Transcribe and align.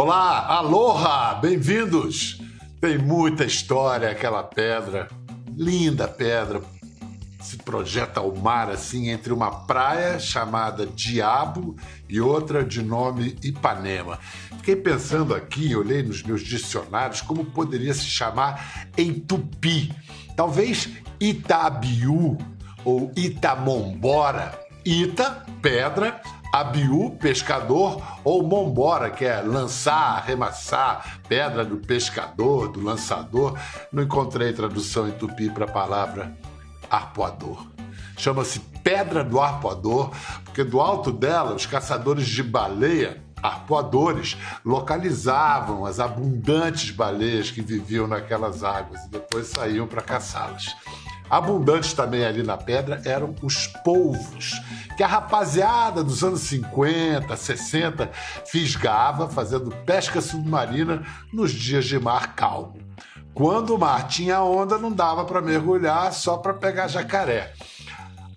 Olá, 0.00 0.46
aloha, 0.46 1.34
bem-vindos! 1.34 2.40
Tem 2.80 2.96
muita 2.96 3.44
história 3.44 4.08
aquela 4.08 4.44
pedra, 4.44 5.08
linda 5.56 6.06
pedra, 6.06 6.62
se 7.40 7.56
projeta 7.56 8.20
ao 8.20 8.32
mar 8.32 8.70
assim 8.70 9.08
entre 9.08 9.32
uma 9.32 9.50
praia 9.66 10.20
chamada 10.20 10.86
Diabo 10.86 11.74
e 12.08 12.20
outra 12.20 12.62
de 12.62 12.80
nome 12.80 13.36
Ipanema. 13.42 14.20
Fiquei 14.58 14.76
pensando 14.76 15.34
aqui, 15.34 15.74
olhei 15.74 16.04
nos 16.04 16.22
meus 16.22 16.42
dicionários 16.42 17.20
como 17.20 17.46
poderia 17.46 17.92
se 17.92 18.04
chamar 18.04 18.86
em 18.96 19.14
tupi. 19.14 19.92
Talvez 20.36 20.88
Itabiú 21.18 22.38
ou 22.84 23.10
Itamombora. 23.16 24.60
Ita, 24.84 25.44
pedra, 25.60 26.22
Abiú, 26.52 27.16
pescador, 27.20 28.02
ou 28.24 28.42
Mombora, 28.42 29.10
que 29.10 29.24
é 29.24 29.40
lançar, 29.40 30.16
arremassar, 30.16 31.20
pedra 31.28 31.64
do 31.64 31.76
pescador, 31.76 32.68
do 32.68 32.80
lançador. 32.80 33.58
Não 33.92 34.02
encontrei 34.02 34.52
tradução 34.52 35.08
em 35.08 35.12
tupi 35.12 35.50
para 35.50 35.66
a 35.66 35.70
palavra 35.70 36.36
arpoador. 36.90 37.66
Chama-se 38.16 38.60
Pedra 38.82 39.22
do 39.22 39.38
Arpoador, 39.38 40.10
porque 40.44 40.64
do 40.64 40.80
alto 40.80 41.12
dela 41.12 41.54
os 41.54 41.66
caçadores 41.66 42.26
de 42.26 42.42
baleia, 42.42 43.22
arpoadores, 43.42 44.36
localizavam 44.64 45.84
as 45.84 46.00
abundantes 46.00 46.90
baleias 46.90 47.50
que 47.50 47.60
viviam 47.60 48.08
naquelas 48.08 48.64
águas 48.64 49.04
e 49.04 49.10
depois 49.10 49.48
saíam 49.48 49.86
para 49.86 50.02
caçá-las. 50.02 50.74
Abundantes 51.30 51.92
também 51.92 52.24
ali 52.24 52.42
na 52.42 52.56
pedra 52.56 53.02
eram 53.04 53.34
os 53.42 53.66
polvos, 53.66 54.60
que 54.96 55.02
a 55.02 55.06
rapaziada 55.06 56.02
dos 56.02 56.24
anos 56.24 56.40
50, 56.40 57.36
60 57.36 58.10
fisgava 58.46 59.28
fazendo 59.28 59.70
pesca 59.84 60.20
submarina 60.20 61.02
nos 61.32 61.52
dias 61.52 61.84
de 61.84 61.98
mar 61.98 62.34
calmo. 62.34 62.78
Quando 63.34 63.74
o 63.74 63.78
mar 63.78 64.08
tinha 64.08 64.42
onda, 64.42 64.78
não 64.78 64.90
dava 64.90 65.24
para 65.24 65.40
mergulhar, 65.40 66.12
só 66.12 66.38
para 66.38 66.54
pegar 66.54 66.88
jacaré. 66.88 67.52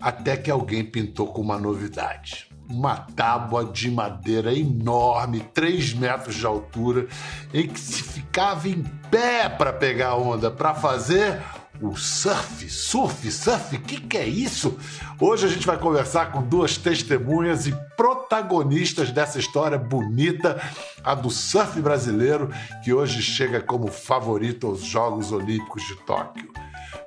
Até 0.00 0.36
que 0.36 0.50
alguém 0.50 0.84
pintou 0.84 1.26
com 1.28 1.40
uma 1.40 1.58
novidade. 1.58 2.48
Uma 2.68 2.94
tábua 2.96 3.64
de 3.64 3.90
madeira 3.90 4.54
enorme, 4.54 5.40
3 5.52 5.94
metros 5.94 6.36
de 6.36 6.46
altura, 6.46 7.08
em 7.52 7.66
que 7.66 7.80
se 7.80 8.02
ficava 8.02 8.68
em 8.68 8.82
pé 9.10 9.48
para 9.48 9.72
pegar 9.72 10.14
onda, 10.14 10.50
para 10.50 10.72
fazer 10.72 11.42
o 11.82 11.96
surf, 11.96 12.70
surf, 12.70 13.30
surf, 13.30 13.76
o 13.76 13.80
que, 13.80 14.00
que 14.00 14.16
é 14.16 14.26
isso? 14.26 14.78
Hoje 15.20 15.46
a 15.46 15.48
gente 15.48 15.66
vai 15.66 15.76
conversar 15.76 16.30
com 16.30 16.40
duas 16.40 16.76
testemunhas 16.76 17.66
e 17.66 17.74
protagonistas 17.96 19.10
dessa 19.10 19.38
história 19.38 19.76
bonita, 19.76 20.60
a 21.02 21.14
do 21.14 21.28
surf 21.28 21.80
brasileiro, 21.80 22.50
que 22.84 22.92
hoje 22.92 23.20
chega 23.20 23.60
como 23.60 23.88
favorito 23.88 24.68
aos 24.68 24.82
Jogos 24.82 25.32
Olímpicos 25.32 25.82
de 25.82 25.96
Tóquio. 26.06 26.52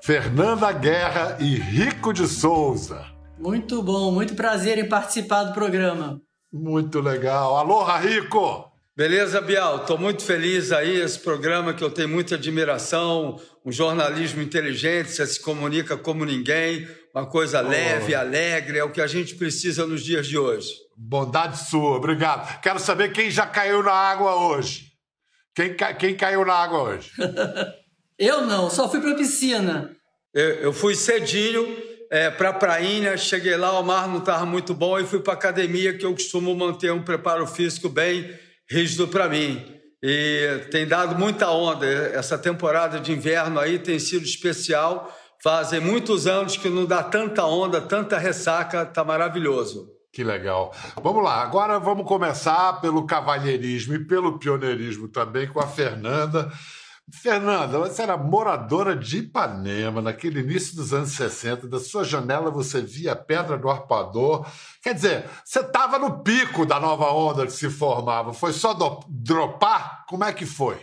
Fernanda 0.01 0.71
Guerra 0.73 1.37
e 1.39 1.55
Rico 1.55 2.11
de 2.11 2.27
Souza. 2.27 3.05
Muito 3.39 3.81
bom, 3.81 4.11
muito 4.11 4.35
prazer 4.35 4.77
em 4.77 4.89
participar 4.89 5.45
do 5.45 5.53
programa. 5.53 6.21
Muito 6.51 6.99
legal. 6.99 7.55
Aloha, 7.57 7.97
Rico! 7.97 8.74
Beleza, 8.97 9.41
Bial? 9.41 9.81
Estou 9.81 9.97
muito 9.97 10.23
feliz 10.23 10.71
aí, 10.71 11.01
esse 11.01 11.19
programa 11.19 11.73
que 11.73 11.83
eu 11.83 11.91
tenho 11.91 12.07
muita 12.07 12.35
admiração, 12.35 13.37
um 13.65 13.69
jornalismo 13.69 14.41
inteligente, 14.41 15.11
você 15.11 15.27
se 15.27 15.37
comunica 15.37 15.97
como 15.97 16.23
ninguém, 16.23 16.87
uma 17.13 17.25
coisa 17.25 17.61
oh. 17.61 17.67
leve, 17.67 18.15
alegre, 18.15 18.77
é 18.77 18.83
o 18.85 18.91
que 18.93 19.01
a 19.01 19.07
gente 19.07 19.35
precisa 19.35 19.85
nos 19.85 20.01
dias 20.01 20.25
de 20.25 20.37
hoje. 20.37 20.69
Bondade 20.95 21.67
sua, 21.67 21.97
obrigado. 21.97 22.61
Quero 22.61 22.79
saber 22.79 23.11
quem 23.11 23.29
já 23.29 23.45
caiu 23.45 23.83
na 23.83 23.91
água 23.91 24.33
hoje. 24.33 24.93
Quem, 25.53 25.75
quem 25.99 26.15
caiu 26.15 26.45
na 26.45 26.53
água 26.53 26.83
hoje? 26.83 27.11
eu 28.17 28.45
não, 28.45 28.69
só 28.69 28.89
fui 28.89 29.01
para 29.01 29.11
a 29.11 29.15
piscina. 29.15 29.93
Eu, 30.33 30.49
eu 30.51 30.73
fui 30.73 30.95
cedinho 30.95 31.67
é, 32.09 32.31
para 32.31 32.47
a 32.47 32.53
prainha, 32.53 33.17
cheguei 33.17 33.57
lá, 33.57 33.77
o 33.77 33.83
mar 33.83 34.07
não 34.07 34.19
estava 34.19 34.45
muito 34.45 34.73
bom 34.73 34.97
e 34.97 35.05
fui 35.05 35.19
para 35.19 35.33
academia, 35.33 35.97
que 35.97 36.05
eu 36.05 36.13
costumo 36.13 36.55
manter 36.55 36.93
um 36.93 37.03
preparo 37.03 37.45
físico 37.45 37.89
bem 37.89 38.44
rígido 38.69 39.07
para 39.07 39.29
mim. 39.29 39.63
E 40.01 40.67
tem 40.71 40.87
dado 40.87 41.17
muita 41.17 41.49
onda. 41.49 41.85
Essa 41.85 42.37
temporada 42.37 42.99
de 42.99 43.11
inverno 43.11 43.59
aí 43.59 43.79
tem 43.79 43.97
sido 43.99 44.23
especial. 44.23 45.11
Fazem 45.43 45.79
muitos 45.79 46.27
anos 46.27 46.57
que 46.57 46.69
não 46.69 46.85
dá 46.85 47.03
tanta 47.03 47.45
onda, 47.45 47.81
tanta 47.81 48.17
ressaca, 48.17 48.85
tá 48.85 49.03
maravilhoso. 49.03 49.95
Que 50.11 50.23
legal. 50.23 50.73
Vamos 51.03 51.23
lá, 51.23 51.41
agora 51.41 51.77
vamos 51.77 52.07
começar 52.07 52.79
pelo 52.79 53.05
cavalheirismo 53.05 53.95
e 53.95 54.05
pelo 54.05 54.39
pioneirismo 54.39 55.09
também 55.09 55.47
com 55.47 55.59
a 55.59 55.67
Fernanda. 55.67 56.49
Fernanda, 57.13 57.77
você 57.77 58.01
era 58.01 58.17
moradora 58.17 58.95
de 58.95 59.19
Ipanema, 59.19 60.01
naquele 60.01 60.39
início 60.39 60.75
dos 60.75 60.91
anos 60.91 61.11
60. 61.11 61.67
Da 61.67 61.79
sua 61.79 62.03
janela 62.03 62.49
você 62.49 62.81
via 62.81 63.11
a 63.11 63.15
Pedra 63.15 63.57
do 63.57 63.69
Arpador. 63.69 64.47
Quer 64.81 64.95
dizer, 64.95 65.25
você 65.43 65.59
estava 65.59 65.99
no 65.99 66.23
pico 66.23 66.65
da 66.65 66.79
nova 66.79 67.11
onda 67.11 67.45
que 67.45 67.53
se 67.53 67.69
formava. 67.69 68.33
Foi 68.33 68.51
só 68.51 68.73
do, 68.73 68.99
dropar? 69.07 70.05
Como 70.07 70.23
é 70.23 70.33
que 70.33 70.45
foi? 70.45 70.77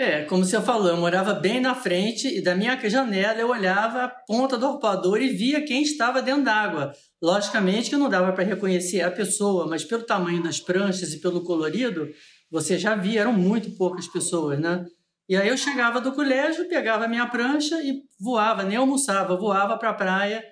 É, 0.00 0.22
como 0.24 0.44
você 0.44 0.60
falou, 0.60 0.88
eu 0.88 0.96
morava 0.96 1.34
bem 1.34 1.60
na 1.60 1.74
frente 1.74 2.28
e 2.28 2.40
da 2.40 2.54
minha 2.54 2.78
janela 2.88 3.40
eu 3.40 3.50
olhava 3.50 4.04
a 4.04 4.08
ponta 4.08 4.56
do 4.56 4.66
arpador 4.66 5.20
e 5.20 5.28
via 5.28 5.64
quem 5.64 5.82
estava 5.82 6.22
dentro 6.22 6.44
d'água. 6.44 6.92
Logicamente 7.20 7.90
que 7.90 7.96
não 7.96 8.08
dava 8.08 8.32
para 8.32 8.44
reconhecer 8.44 9.00
a 9.00 9.10
pessoa, 9.10 9.66
mas 9.66 9.84
pelo 9.84 10.04
tamanho 10.04 10.40
das 10.40 10.60
pranchas 10.60 11.12
e 11.12 11.20
pelo 11.20 11.42
colorido, 11.42 12.08
você 12.48 12.78
já 12.78 12.94
via, 12.94 13.22
eram 13.22 13.32
muito 13.32 13.72
poucas 13.72 14.06
pessoas, 14.06 14.60
né? 14.60 14.84
E 15.28 15.36
aí 15.36 15.48
eu 15.48 15.56
chegava 15.58 16.00
do 16.00 16.12
colégio, 16.12 16.68
pegava 16.68 17.06
minha 17.06 17.26
prancha 17.26 17.82
e 17.82 18.02
voava, 18.18 18.62
nem 18.62 18.78
almoçava, 18.78 19.36
voava 19.36 19.76
para 19.76 19.90
a 19.90 19.94
praia 19.94 20.42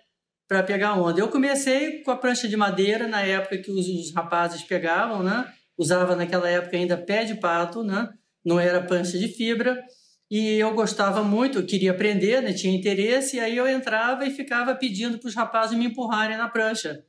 para 0.47 0.63
pegar 0.63 0.95
onda. 0.95 1.19
Eu 1.19 1.29
comecei 1.29 2.03
com 2.03 2.11
a 2.11 2.17
prancha 2.17 2.47
de 2.47 2.57
madeira 2.57 3.09
na 3.09 3.23
época 3.23 3.57
que 3.59 3.71
os, 3.71 3.89
os, 3.89 4.15
rapazes 4.15 4.63
pegavam, 4.63 5.23
né? 5.23 5.51
Usava 5.79 6.15
naquela 6.15 6.49
época 6.49 6.77
ainda 6.77 6.97
pé 6.97 7.25
de 7.25 7.35
pato, 7.37 7.83
né? 7.83 8.09
Não 8.45 8.61
era 8.61 8.83
prancha 8.83 9.19
de 9.19 9.29
fibra. 9.29 9.83
E 10.31 10.59
eu 10.59 10.75
gostava 10.75 11.23
muito, 11.23 11.59
eu 11.59 11.67
queria 11.67 11.93
aprender, 11.93 12.43
né? 12.43 12.53
tinha 12.53 12.77
interesse, 12.77 13.37
e 13.37 13.41
aí 13.41 13.57
eu 13.57 13.69
entrava 13.69 14.27
e 14.27 14.31
ficava 14.31 14.75
pedindo 14.75 15.19
para 15.19 15.29
os 15.29 15.35
rapazes 15.37 15.79
me 15.79 15.87
empurrarem 15.87 16.37
na 16.37 16.49
prancha. 16.49 17.01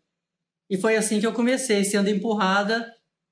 E 0.70 0.78
foi 0.78 0.96
assim 0.96 1.20
que 1.20 1.26
eu 1.26 1.34
comecei, 1.34 1.84
sendo 1.84 2.10
empurrada 2.10 2.88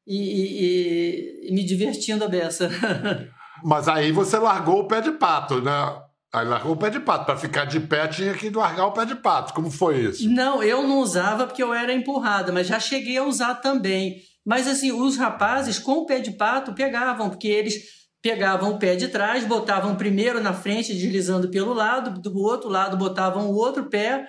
e, 0.07 0.18
e, 0.18 1.50
e 1.50 1.53
me 1.53 1.63
divertindo 1.63 2.24
a 2.24 2.28
beça. 2.28 2.68
Mas 3.64 3.88
aí 3.88 4.12
você 4.12 4.38
largou 4.38 4.82
o 4.82 4.88
pé 4.88 5.02
de 5.02 5.12
pato, 5.12 5.62
né? 5.62 6.02
Aí 6.34 6.46
largou 6.46 6.74
o 6.74 6.78
pé 6.78 6.90
de 6.90 7.00
pato. 7.00 7.26
Para 7.26 7.38
ficar 7.38 7.66
de 7.66 7.80
pé 7.80 8.08
tinha 8.08 8.34
que 8.34 8.50
largar 8.50 8.88
o 8.88 8.92
pé 8.92 9.06
de 9.06 9.16
pato. 9.16 9.54
Como 9.54 9.72
foi 9.72 10.00
isso? 10.02 10.30
Não, 10.30 10.62
eu 10.62 10.84
não 10.84 11.00
usava 11.00 11.48
porque 11.48 11.64
eu 11.64 11.74
era 11.74 11.94
empurrada, 11.94 12.52
mas 12.52 12.68
já 12.68 12.80
cheguei 12.80 13.18
a 13.18 13.24
usar 13.24 13.56
também. 13.56 14.18
Mas 14.46 14.68
assim, 14.68 14.92
os 14.92 15.18
rapazes 15.18 15.80
com 15.80 15.94
o 15.94 16.06
pé 16.06 16.20
de 16.20 16.32
pato 16.32 16.74
pegavam, 16.74 17.30
porque 17.30 17.48
eles 17.48 18.06
pegavam 18.22 18.72
o 18.72 18.80
pé 18.80 18.96
de 18.96 19.08
trás, 19.08 19.44
botavam 19.44 19.96
primeiro 19.96 20.42
na 20.42 20.52
frente, 20.52 20.94
deslizando 20.94 21.50
pelo 21.50 21.74
lado, 21.74 22.20
do 22.20 22.38
outro 22.40 22.70
lado 22.70 22.98
botavam 22.98 23.50
o 23.50 23.56
outro 23.56 23.86
pé 23.86 24.28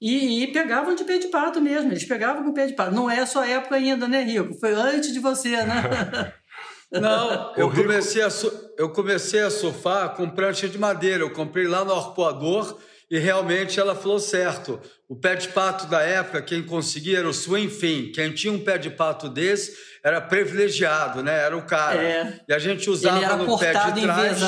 e, 0.00 0.42
e, 0.42 0.52
pegavam 0.52 0.94
de 0.94 1.04
pé 1.04 1.18
de 1.18 1.28
pato 1.28 1.60
mesmo. 1.60 1.90
Eles 1.90 2.04
pegavam 2.04 2.42
com 2.42 2.50
o 2.50 2.54
pé 2.54 2.66
de 2.66 2.74
pato. 2.74 2.94
Não 2.94 3.08
é 3.08 3.20
a 3.20 3.26
sua 3.26 3.48
época 3.48 3.76
ainda, 3.76 4.08
né, 4.08 4.22
Rico? 4.22 4.54
Foi 4.58 4.74
antes 4.74 5.12
de 5.12 5.20
você, 5.20 5.50
né? 5.62 5.82
Não, 7.00 7.52
eu 7.56 7.70
comecei, 7.70 8.22
a, 8.22 8.28
eu 8.78 8.90
comecei 8.90 9.40
a 9.40 9.50
surfar 9.50 10.14
com 10.14 10.28
prancha 10.28 10.68
de 10.68 10.78
madeira. 10.78 11.22
Eu 11.22 11.30
comprei 11.30 11.66
lá 11.66 11.84
no 11.84 11.94
arpoador 11.94 12.78
e 13.10 13.18
realmente 13.18 13.78
ela 13.78 13.94
falou 13.94 14.18
certo. 14.18 14.80
O 15.08 15.16
pé 15.16 15.34
de 15.34 15.48
pato 15.48 15.86
da 15.86 16.00
época, 16.00 16.42
quem 16.42 16.62
conseguia 16.62 17.18
era 17.18 17.28
o 17.28 17.34
swing 17.34 17.68
fin. 17.68 18.10
Quem 18.12 18.32
tinha 18.32 18.52
um 18.52 18.58
pé 18.58 18.78
de 18.78 18.90
pato 18.90 19.28
desse 19.28 19.76
era 20.02 20.20
privilegiado, 20.20 21.22
né? 21.22 21.38
Era 21.44 21.56
o 21.56 21.62
cara. 21.62 22.02
É. 22.02 22.40
E 22.48 22.52
a 22.52 22.58
gente 22.58 22.88
usava 22.88 23.36
no 23.36 23.58
pé 23.58 23.72
de 23.72 24.02
trás. 24.02 24.42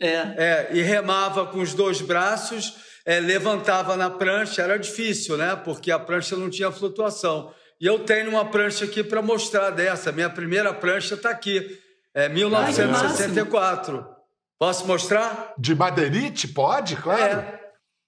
É. 0.00 0.14
é. 0.14 0.68
E 0.72 0.82
remava 0.82 1.46
com 1.46 1.60
os 1.60 1.74
dois 1.74 2.00
braços, 2.00 2.74
é, 3.04 3.20
levantava 3.20 3.96
na 3.96 4.10
prancha. 4.10 4.62
Era 4.62 4.78
difícil, 4.78 5.36
né? 5.36 5.56
Porque 5.56 5.90
a 5.90 5.98
prancha 5.98 6.36
não 6.36 6.50
tinha 6.50 6.70
flutuação. 6.72 7.52
E 7.80 7.86
eu 7.86 8.00
tenho 8.00 8.30
uma 8.30 8.44
prancha 8.44 8.84
aqui 8.84 9.02
para 9.02 9.22
mostrar 9.22 9.70
dessa. 9.70 10.12
Minha 10.12 10.28
primeira 10.28 10.74
prancha 10.74 11.14
está 11.14 11.30
aqui. 11.30 11.78
É 12.12 12.28
1964. 12.28 13.98
Ai, 13.98 14.20
Posso 14.58 14.86
mostrar? 14.86 15.54
De 15.56 15.74
madeirite? 15.74 16.46
Pode, 16.46 16.94
claro. 16.96 17.42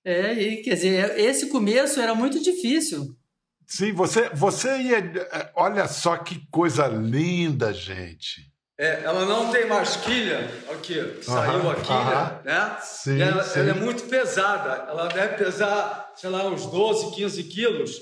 É. 0.04 0.52
é, 0.52 0.56
quer 0.56 0.74
dizer, 0.74 1.18
esse 1.18 1.48
começo 1.48 1.98
era 1.98 2.14
muito 2.14 2.42
difícil. 2.42 3.16
Sim, 3.66 3.92
você, 3.92 4.28
você 4.34 4.76
ia. 4.76 4.98
É, 4.98 5.50
olha 5.54 5.88
só 5.88 6.18
que 6.18 6.46
coisa 6.50 6.86
linda, 6.88 7.72
gente. 7.72 8.52
É, 8.78 9.02
ela 9.02 9.24
não 9.24 9.50
tem 9.50 9.66
masquilha, 9.66 10.50
aqui, 10.70 11.22
saiu 11.22 11.70
a 11.70 11.74
quilha, 11.76 12.40
né? 12.44 12.76
Sim, 12.82 13.20
ela, 13.22 13.44
sim. 13.44 13.60
ela 13.60 13.70
é 13.70 13.74
muito 13.74 14.02
pesada, 14.04 14.90
ela 14.90 15.06
deve 15.08 15.36
pesar, 15.36 16.12
sei 16.16 16.28
lá, 16.28 16.44
uns 16.46 16.66
12, 16.66 17.14
15 17.14 17.44
quilos. 17.44 17.92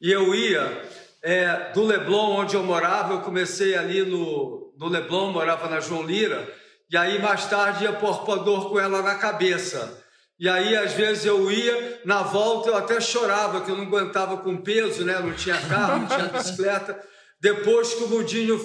E 0.00 0.12
eu 0.12 0.34
ia 0.34 0.82
é, 1.22 1.72
do 1.72 1.84
Leblon, 1.84 2.36
onde 2.36 2.54
eu 2.54 2.62
morava, 2.62 3.14
eu 3.14 3.20
comecei 3.20 3.76
ali 3.76 4.02
no, 4.02 4.72
do 4.76 4.88
Leblon, 4.88 5.32
morava 5.32 5.68
na 5.68 5.80
João 5.80 6.02
Lira, 6.02 6.48
e 6.90 6.96
aí 6.96 7.20
mais 7.20 7.46
tarde 7.46 7.84
ia 7.84 7.90
o 7.90 8.08
arpoador 8.08 8.70
com 8.70 8.78
ela 8.78 9.02
na 9.02 9.16
cabeça. 9.16 10.04
E 10.38 10.48
aí, 10.48 10.76
às 10.76 10.92
vezes, 10.92 11.24
eu 11.24 11.50
ia, 11.50 12.00
na 12.04 12.22
volta 12.22 12.68
eu 12.68 12.76
até 12.76 13.00
chorava, 13.00 13.60
que 13.60 13.70
eu 13.70 13.76
não 13.76 13.84
aguentava 13.84 14.36
com 14.36 14.56
peso, 14.56 15.04
né? 15.04 15.18
Não 15.18 15.32
tinha 15.32 15.60
carro, 15.60 16.02
não 16.02 16.06
tinha 16.06 16.28
bicicleta. 16.28 17.02
Depois 17.40 17.92
que 17.92 18.04
o 18.04 18.08
Mudinho, 18.08 18.60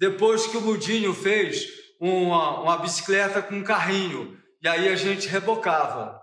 depois 0.00 0.48
que 0.48 0.56
o 0.56 0.60
Mudinho 0.60 1.14
fez 1.14 1.68
uma, 2.00 2.60
uma 2.60 2.78
bicicleta 2.78 3.40
com 3.40 3.54
um 3.54 3.62
carrinho, 3.62 4.36
e 4.60 4.66
aí 4.66 4.88
a 4.88 4.96
gente 4.96 5.28
rebocava. 5.28 6.20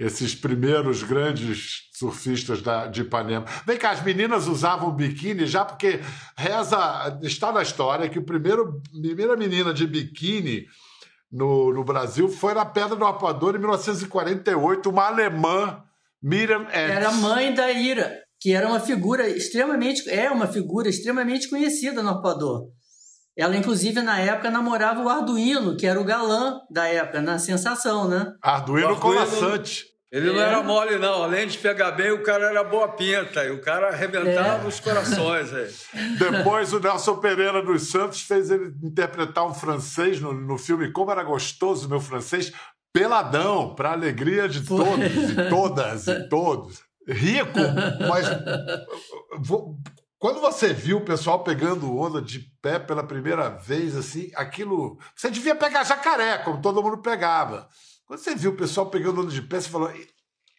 Esses 0.00 0.34
primeiros 0.34 1.02
grandes 1.02 1.90
surfistas 1.92 2.62
da, 2.62 2.86
de 2.86 3.02
Ipanema. 3.02 3.44
Vem 3.66 3.76
cá, 3.76 3.90
as 3.90 4.02
meninas 4.02 4.46
usavam 4.48 4.90
biquíni 4.90 5.44
já 5.44 5.62
porque 5.62 6.00
reza, 6.34 7.20
está 7.22 7.52
na 7.52 7.60
história 7.60 8.08
que 8.08 8.18
a 8.18 8.22
primeira 8.22 9.36
menina 9.36 9.74
de 9.74 9.86
biquíni 9.86 10.64
no, 11.30 11.70
no 11.74 11.84
Brasil 11.84 12.30
foi 12.30 12.54
na 12.54 12.64
Pedra 12.64 12.96
do 12.96 13.04
Apador 13.04 13.54
em 13.54 13.58
1948, 13.58 14.88
uma 14.88 15.06
alemã, 15.06 15.82
Miriam 16.22 16.62
Epps. 16.62 16.74
Era 16.74 17.12
mãe 17.12 17.52
da 17.52 17.70
Ira, 17.70 18.20
que 18.40 18.54
era 18.54 18.66
uma 18.66 18.80
figura 18.80 19.28
extremamente, 19.28 20.08
é 20.08 20.30
uma 20.30 20.46
figura 20.46 20.88
extremamente 20.88 21.48
conhecida 21.50 22.02
no 22.02 22.08
Apador. 22.08 22.68
Ela, 23.36 23.56
inclusive, 23.56 24.00
na 24.02 24.18
época, 24.18 24.50
namorava 24.50 25.02
o 25.02 25.08
Arduino, 25.08 25.76
que 25.76 25.86
era 25.86 26.00
o 26.00 26.04
galã 26.04 26.58
da 26.70 26.86
época, 26.86 27.22
na 27.22 27.38
sensação, 27.38 28.08
né? 28.08 28.32
Arduino, 28.42 28.88
Arduino 28.88 29.00
Colassante. 29.00 29.89
Ele 30.12 30.30
é. 30.30 30.32
não 30.32 30.40
era 30.40 30.62
mole, 30.62 30.98
não. 30.98 31.22
Além 31.22 31.46
de 31.46 31.56
pegar 31.58 31.92
bem, 31.92 32.10
o 32.10 32.22
cara 32.22 32.50
era 32.50 32.64
boa 32.64 32.88
pinta. 32.88 33.44
E 33.44 33.50
o 33.50 33.60
cara 33.60 33.88
arrebentava 33.88 34.64
é. 34.64 34.68
os 34.68 34.80
corações. 34.80 35.52
Aí. 35.54 35.70
Depois, 36.18 36.72
o 36.72 36.80
Nelson 36.80 37.16
Pereira 37.16 37.62
dos 37.62 37.90
Santos 37.90 38.22
fez 38.22 38.50
ele 38.50 38.74
interpretar 38.82 39.46
um 39.46 39.54
francês 39.54 40.20
no, 40.20 40.32
no 40.32 40.58
filme 40.58 40.90
Como 40.90 41.12
Era 41.12 41.22
Gostoso 41.22 41.88
Meu 41.88 42.00
Francês, 42.00 42.52
peladão, 42.92 43.74
para 43.74 43.92
alegria 43.92 44.48
de 44.48 44.60
Foi. 44.60 44.78
todos 44.78 45.30
e 45.30 45.48
todas 45.48 46.06
e 46.08 46.20
todos. 46.28 46.82
Rico, 47.08 47.58
mas 48.08 48.26
quando 50.18 50.38
você 50.40 50.72
viu 50.72 50.98
o 50.98 51.04
pessoal 51.04 51.42
pegando 51.42 51.96
onda 51.96 52.20
de 52.20 52.40
pé 52.60 52.78
pela 52.78 53.02
primeira 53.02 53.48
vez, 53.48 53.96
assim, 53.96 54.30
aquilo. 54.36 54.98
Você 55.16 55.30
devia 55.30 55.54
pegar 55.54 55.82
jacaré, 55.82 56.38
como 56.38 56.60
todo 56.60 56.82
mundo 56.82 56.98
pegava. 56.98 57.68
Quando 58.10 58.18
você 58.18 58.34
viu 58.34 58.50
o 58.50 58.56
pessoal 58.56 58.86
pegando 58.86 59.20
onda 59.20 59.30
de 59.30 59.40
pé, 59.40 59.60
você 59.60 59.68
falou: 59.68 59.88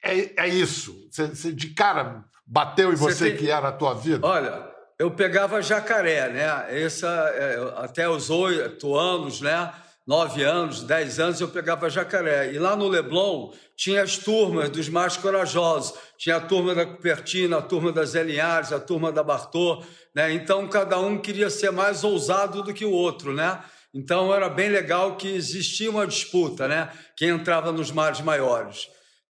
é, 0.02 0.42
é 0.42 0.48
isso. 0.48 0.96
Você, 1.12 1.28
você 1.28 1.52
de 1.52 1.74
cara 1.74 2.24
bateu 2.48 2.94
em 2.94 2.96
você, 2.96 3.14
você 3.14 3.30
tem... 3.32 3.40
que 3.40 3.52
era 3.52 3.68
a 3.68 3.72
tua 3.74 3.94
vida? 3.94 4.26
Olha, 4.26 4.66
eu 4.98 5.12
pegava 5.12 5.62
jacaré, 5.62 6.30
né? 6.30 6.82
Essa, 6.82 7.10
é, 7.10 7.84
até 7.84 8.08
os 8.08 8.30
oito 8.30 8.96
anos, 8.96 9.42
né? 9.42 9.70
Nove 10.08 10.44
anos, 10.44 10.84
dez 10.84 11.20
anos, 11.20 11.42
eu 11.42 11.50
pegava 11.50 11.90
jacaré. 11.90 12.54
E 12.54 12.58
lá 12.58 12.74
no 12.74 12.88
Leblon 12.88 13.52
tinha 13.76 14.02
as 14.02 14.18
turmas 14.18 14.70
dos 14.70 14.88
mais 14.88 15.18
corajosos. 15.18 15.94
Tinha 16.18 16.38
a 16.38 16.42
turma 16.42 16.74
da 16.74 16.86
Cupertina, 16.86 17.58
a 17.58 17.62
turma 17.62 17.92
das 17.92 18.14
Linhares, 18.14 18.72
a 18.72 18.80
turma 18.80 19.12
da 19.12 19.24
Bartô. 19.24 19.84
Né? 20.16 20.32
Então, 20.32 20.70
cada 20.70 20.98
um 21.00 21.18
queria 21.18 21.50
ser 21.50 21.72
mais 21.72 22.06
ousado 22.06 22.64
do 22.64 22.74
que 22.74 22.86
o 22.86 22.92
outro, 22.92 23.34
né? 23.34 23.62
Então 23.94 24.34
era 24.34 24.50
bem 24.50 24.70
legal 24.70 25.18
que 25.18 25.28
existia 25.28 25.90
uma 25.90 26.08
disputa, 26.08 26.68
né? 26.68 26.90
Quem 27.18 27.30
entrava 27.30 27.72
nos 27.72 27.92
mares 27.92 28.22
maiores. 28.22 28.88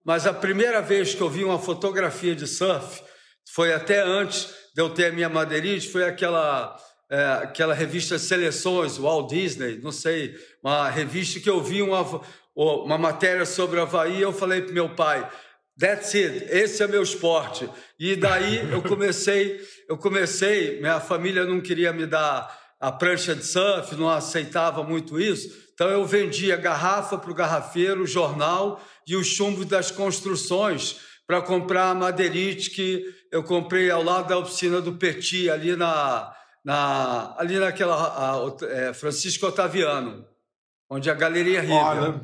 Mas 0.05 0.27
a 0.27 0.33
primeira 0.33 0.81
vez 0.81 1.15
que 1.15 1.21
eu 1.21 1.29
vi 1.29 1.43
uma 1.43 1.57
fotografia 1.57 2.35
de 2.35 2.45
surf 2.45 3.01
foi 3.53 3.73
até 3.73 4.01
antes 4.01 4.53
de 4.75 4.81
eu 4.81 4.89
ter 4.89 5.07
a 5.07 5.11
minha 5.11 5.29
madeirite, 5.29 5.89
foi 5.89 6.03
aquela 6.03 6.77
é, 7.09 7.25
aquela 7.43 7.73
revista 7.73 8.17
Seleções, 8.17 8.97
Walt 8.97 9.29
Disney, 9.29 9.79
não 9.81 9.91
sei, 9.91 10.35
uma 10.63 10.89
revista 10.89 11.39
que 11.39 11.49
eu 11.49 11.61
vi 11.61 11.81
uma, 11.81 12.21
uma 12.55 12.97
matéria 12.97 13.45
sobre 13.45 13.79
o 13.79 13.83
Havaí, 13.83 14.21
eu 14.21 14.33
falei 14.33 14.61
para 14.61 14.73
meu 14.73 14.89
pai, 14.89 15.29
That's 15.79 16.13
it, 16.15 16.45
esse 16.49 16.83
é 16.83 16.87
meu 16.87 17.01
esporte. 17.01 17.67
E 17.99 18.15
daí 18.15 18.71
eu 18.71 18.81
comecei, 18.81 19.59
eu 19.89 19.97
comecei, 19.97 20.79
minha 20.79 20.99
família 20.99 21.45
não 21.45 21.59
queria 21.59 21.91
me 21.91 22.05
dar 22.05 22.62
a 22.83 22.91
prancha 22.91 23.33
de 23.33 23.45
surf, 23.45 23.95
não 23.95 24.09
aceitava 24.09 24.83
muito 24.83 25.17
isso. 25.17 25.47
Então 25.73 25.89
eu 25.89 26.05
vendia 26.05 26.57
garrafa 26.57 27.17
para 27.17 27.31
o 27.31 27.33
garrafeiro, 27.33 28.05
jornal 28.05 28.83
e 29.07 29.15
os 29.15 29.25
chumbos 29.25 29.65
das 29.67 29.89
construções 29.89 30.97
para 31.25 31.41
comprar 31.41 31.91
a 31.91 31.95
madeirite 31.95 32.71
que 32.71 33.05
eu 33.31 33.41
comprei 33.41 33.89
ao 33.89 34.03
lado 34.03 34.27
da 34.27 34.37
oficina 34.37 34.81
do 34.81 34.97
Petit, 34.97 35.49
ali 35.49 35.77
na, 35.77 36.35
na 36.61 37.33
ali 37.37 37.57
naquela 37.57 37.95
a, 37.95 38.65
é, 38.65 38.93
Francisco 38.93 39.47
Otaviano, 39.47 40.27
onde 40.89 41.09
a 41.09 41.13
Galeria. 41.13 41.63
Olha, 41.63 42.21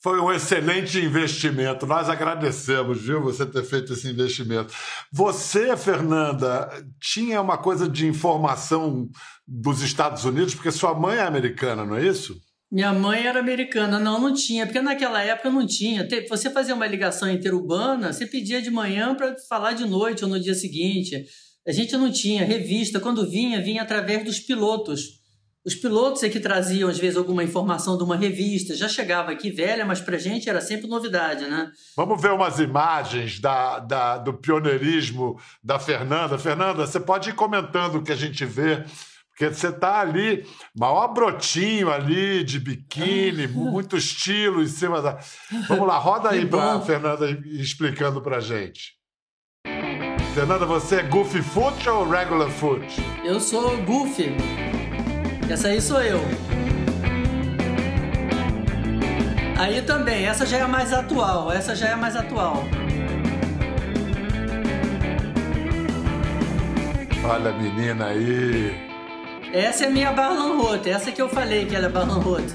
foi 0.00 0.20
um 0.20 0.32
excelente 0.32 0.98
investimento. 0.98 1.86
Nós 1.86 2.08
agradecemos, 2.08 3.02
viu, 3.02 3.22
você 3.22 3.44
ter 3.44 3.64
feito 3.64 3.92
esse 3.92 4.08
investimento. 4.08 4.72
Você, 5.12 5.76
Fernanda, 5.76 6.68
tinha 7.00 7.40
uma 7.40 7.58
coisa 7.58 7.88
de 7.88 8.06
informação 8.06 9.08
dos 9.46 9.82
Estados 9.82 10.24
Unidos, 10.24 10.54
porque 10.54 10.70
sua 10.70 10.94
mãe 10.94 11.18
é 11.18 11.22
americana, 11.22 11.84
não 11.84 11.96
é 11.96 12.06
isso? 12.06 12.36
Minha 12.70 12.92
mãe 12.92 13.26
era 13.26 13.40
americana. 13.40 13.98
Não, 13.98 14.20
não 14.20 14.34
tinha, 14.34 14.66
porque 14.66 14.80
naquela 14.80 15.22
época 15.22 15.50
não 15.50 15.66
tinha. 15.66 16.06
Você 16.28 16.50
fazia 16.50 16.74
uma 16.74 16.86
ligação 16.86 17.30
interurbana, 17.30 18.12
você 18.12 18.26
pedia 18.26 18.60
de 18.60 18.70
manhã 18.70 19.14
para 19.14 19.34
falar 19.48 19.72
de 19.72 19.86
noite 19.86 20.22
ou 20.22 20.30
no 20.30 20.38
dia 20.38 20.54
seguinte. 20.54 21.24
A 21.66 21.72
gente 21.72 21.96
não 21.96 22.12
tinha 22.12 22.44
revista. 22.44 23.00
Quando 23.00 23.28
vinha, 23.28 23.62
vinha 23.62 23.82
através 23.82 24.24
dos 24.24 24.38
pilotos. 24.38 25.17
Os 25.64 25.74
pilotos 25.74 26.22
é 26.22 26.28
que 26.28 26.40
traziam, 26.40 26.88
às 26.88 26.98
vezes, 26.98 27.16
alguma 27.16 27.44
informação 27.44 27.98
de 27.98 28.04
uma 28.04 28.16
revista. 28.16 28.74
Já 28.74 28.88
chegava 28.88 29.32
aqui 29.32 29.50
velha, 29.50 29.84
mas 29.84 30.00
para 30.00 30.16
gente 30.16 30.48
era 30.48 30.60
sempre 30.60 30.86
novidade, 30.88 31.44
né? 31.46 31.70
Vamos 31.96 32.20
ver 32.22 32.32
umas 32.32 32.58
imagens 32.58 33.38
da, 33.40 33.78
da, 33.80 34.18
do 34.18 34.32
pioneirismo 34.34 35.38
da 35.62 35.78
Fernanda. 35.78 36.38
Fernanda, 36.38 36.86
você 36.86 37.00
pode 37.00 37.30
ir 37.30 37.34
comentando 37.34 37.96
o 37.96 38.02
que 38.02 38.12
a 38.12 38.16
gente 38.16 38.44
vê 38.44 38.84
porque 39.38 39.54
você 39.54 39.68
está 39.68 40.00
ali, 40.00 40.44
maior 40.76 41.14
brotinho 41.14 41.92
ali, 41.92 42.42
de 42.42 42.58
biquíni, 42.58 43.46
muito 43.46 43.96
estilo 43.96 44.60
em 44.60 44.66
cima 44.66 45.00
da. 45.00 45.20
Vamos 45.68 45.86
lá, 45.86 45.96
roda 45.96 46.30
aí 46.34 46.44
para 46.44 46.80
Fernanda 46.80 47.30
explicando 47.46 48.20
para 48.20 48.40
gente. 48.40 48.98
Fernanda, 50.34 50.66
você 50.66 50.96
é 50.96 51.02
Goofy 51.04 51.40
Foot 51.40 51.88
ou 51.88 52.08
Regular 52.08 52.50
Foot? 52.50 52.84
Eu 53.24 53.38
sou 53.38 53.80
Goofy. 53.84 54.36
Essa 55.50 55.68
aí 55.68 55.80
sou 55.80 56.02
eu. 56.02 56.20
Aí 59.58 59.80
também, 59.82 60.26
essa 60.26 60.44
já 60.44 60.58
é 60.58 60.66
mais 60.66 60.92
atual, 60.92 61.50
essa 61.50 61.74
já 61.74 61.88
é 61.88 61.96
mais 61.96 62.14
atual. 62.14 62.64
Olha 67.24 67.50
a 67.50 67.52
menina 67.54 68.06
aí. 68.06 68.76
Essa 69.52 69.84
é 69.84 69.86
a 69.88 69.90
minha 69.90 70.12
Barlan 70.12 70.58
Rote, 70.58 70.90
essa 70.90 71.10
que 71.10 71.20
eu 71.20 71.28
falei 71.28 71.64
que 71.64 71.74
ela 71.74 71.86
é 71.86 71.88
Barlan 71.88 72.20
Rote. 72.20 72.54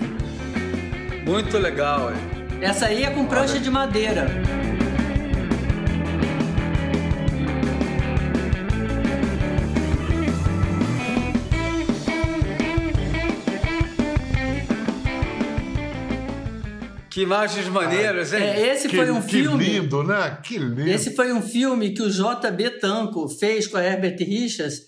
Muito 1.25 1.57
legal, 1.57 2.11
hein? 2.11 2.17
Essa 2.61 2.85
aí 2.85 3.03
é 3.03 3.09
com 3.09 3.25
prancha 3.25 3.59
de 3.59 3.69
madeira. 3.71 4.27
Que 17.13 17.21
imagens 17.21 17.67
maneiras, 17.67 18.33
hein? 18.33 18.41
É, 18.41 18.73
esse 18.73 18.89
que, 18.89 18.95
foi 18.95 19.11
um 19.11 19.21
que 19.21 19.29
filme. 19.29 19.63
Que 19.63 19.71
lindo, 19.71 20.03
né? 20.03 20.39
Que 20.41 20.57
lindo. 20.57 20.89
Esse 20.89 21.15
foi 21.15 21.31
um 21.31 21.43
filme 21.43 21.93
que 21.93 22.01
o 22.01 22.09
J.B. 22.09 22.79
Tanco 22.79 23.29
fez 23.29 23.67
com 23.67 23.77
a 23.77 23.83
Herbert 23.83 24.17
Richards 24.17 24.81